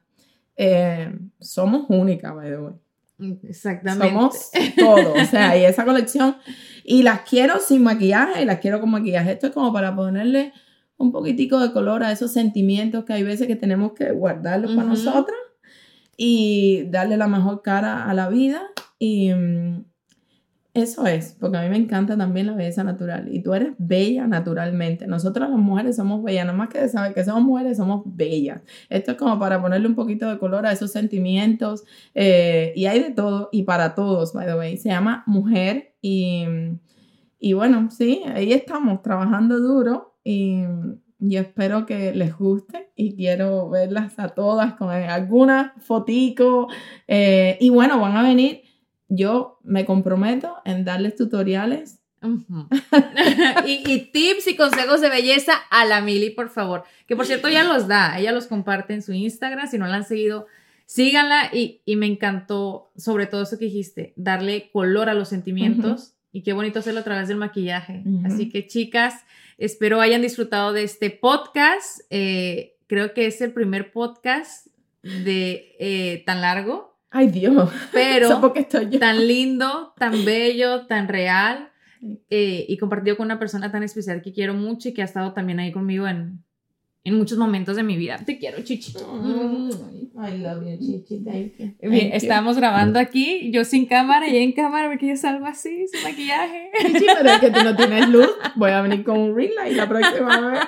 [0.57, 2.82] Eh, somos únicas, by the way.
[3.49, 4.09] Exactamente.
[4.09, 5.15] Somos todo.
[5.15, 6.37] O sea, y esa colección.
[6.85, 9.33] Y las quiero sin maquillaje y las quiero con maquillaje.
[9.33, 10.53] Esto es como para ponerle
[10.97, 14.89] un poquitico de color a esos sentimientos que hay veces que tenemos que guardarlos para
[14.89, 15.39] nosotras
[16.17, 18.63] y darle la mejor cara a la vida.
[18.99, 19.85] Y, mm,
[20.75, 24.27] eso es, porque a mí me encanta también la belleza natural y tú eres bella
[24.27, 25.07] naturalmente.
[25.07, 28.63] Nosotras las mujeres somos bellas, nada más que saber que somos mujeres, somos bellas.
[28.89, 33.01] Esto es como para ponerle un poquito de color a esos sentimientos eh, y hay
[33.01, 34.79] de todo y para todos, by the way.
[34.79, 36.47] Se llama Mujer y,
[37.39, 40.65] y bueno, sí, ahí estamos trabajando duro y
[41.19, 46.69] yo espero que les guste y quiero verlas a todas con alguna fotico
[47.07, 48.63] eh, y bueno, van a venir
[49.15, 52.01] yo me comprometo en darles tutoriales.
[53.67, 56.85] Y, y tips y consejos de belleza a la Mili, por favor.
[57.07, 59.69] Que por cierto, ella los da, ella los comparte en su Instagram.
[59.69, 60.47] Si no la han seguido,
[60.87, 61.51] síganla.
[61.53, 66.15] Y, y me encantó, sobre todo eso que dijiste, darle color a los sentimientos.
[66.33, 68.03] Y qué bonito hacerlo a través del maquillaje.
[68.25, 69.15] Así que, chicas,
[69.59, 72.01] espero hayan disfrutado de este podcast.
[72.11, 74.69] Eh, creo que es el primer podcast
[75.03, 77.71] de eh, tan largo, Ay, Dios.
[77.93, 78.99] pero estoy yo.
[78.99, 81.71] tan lindo, tan bello, tan real
[82.31, 85.33] eh, y compartido con una persona tan especial que quiero mucho y que ha estado
[85.33, 86.43] también ahí conmigo en,
[87.05, 88.21] en muchos momentos de mi vida.
[88.25, 88.93] Te quiero, Chichi.
[88.95, 91.25] I love you, Chichi.
[91.25, 91.75] Thank you.
[91.81, 92.17] Bien, Thank you.
[92.17, 96.71] estábamos grabando aquí, yo sin cámara y en cámara porque yo salgo así, sin maquillaje.
[96.81, 98.31] Chichi, pero es que tú no tienes luz.
[98.55, 100.61] Voy a venir con un ring light la próxima vez.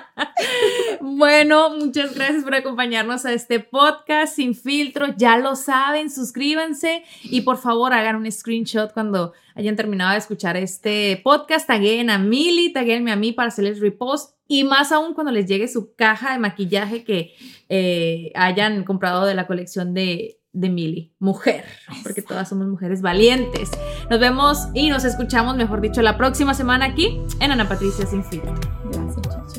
[1.00, 5.14] Bueno, muchas gracias por acompañarnos a este podcast sin filtro.
[5.16, 10.56] Ya lo saben, suscríbanse y por favor hagan un screenshot cuando hayan terminado de escuchar
[10.56, 11.66] este podcast.
[11.68, 15.68] Taguen a Mili, taguenme a mí para hacerles repost y más aún cuando les llegue
[15.68, 17.34] su caja de maquillaje que
[17.68, 21.12] eh, hayan comprado de la colección de, de Mili.
[21.18, 21.64] Mujer,
[22.02, 23.70] porque todas somos mujeres valientes.
[24.10, 28.24] Nos vemos y nos escuchamos, mejor dicho, la próxima semana aquí en Ana Patricia Sin
[28.24, 28.54] Filtro.
[28.90, 29.58] Gracias,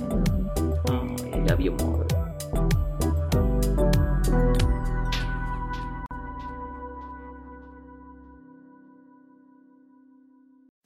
[1.48, 2.06] love you more.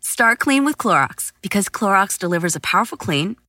[0.01, 3.37] Start clean with Clorox because Clorox delivers a powerful clean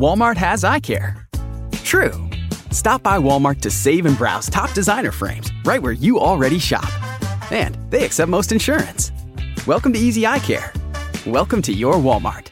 [0.00, 1.26] Walmart has eye care.
[1.84, 2.30] True.
[2.70, 6.88] Stop by Walmart to save and browse top designer frames right where you already shop.
[7.52, 9.12] And they accept most insurance.
[9.66, 10.72] Welcome to Easy Eye Care.
[11.26, 12.46] Welcome to your Walmart.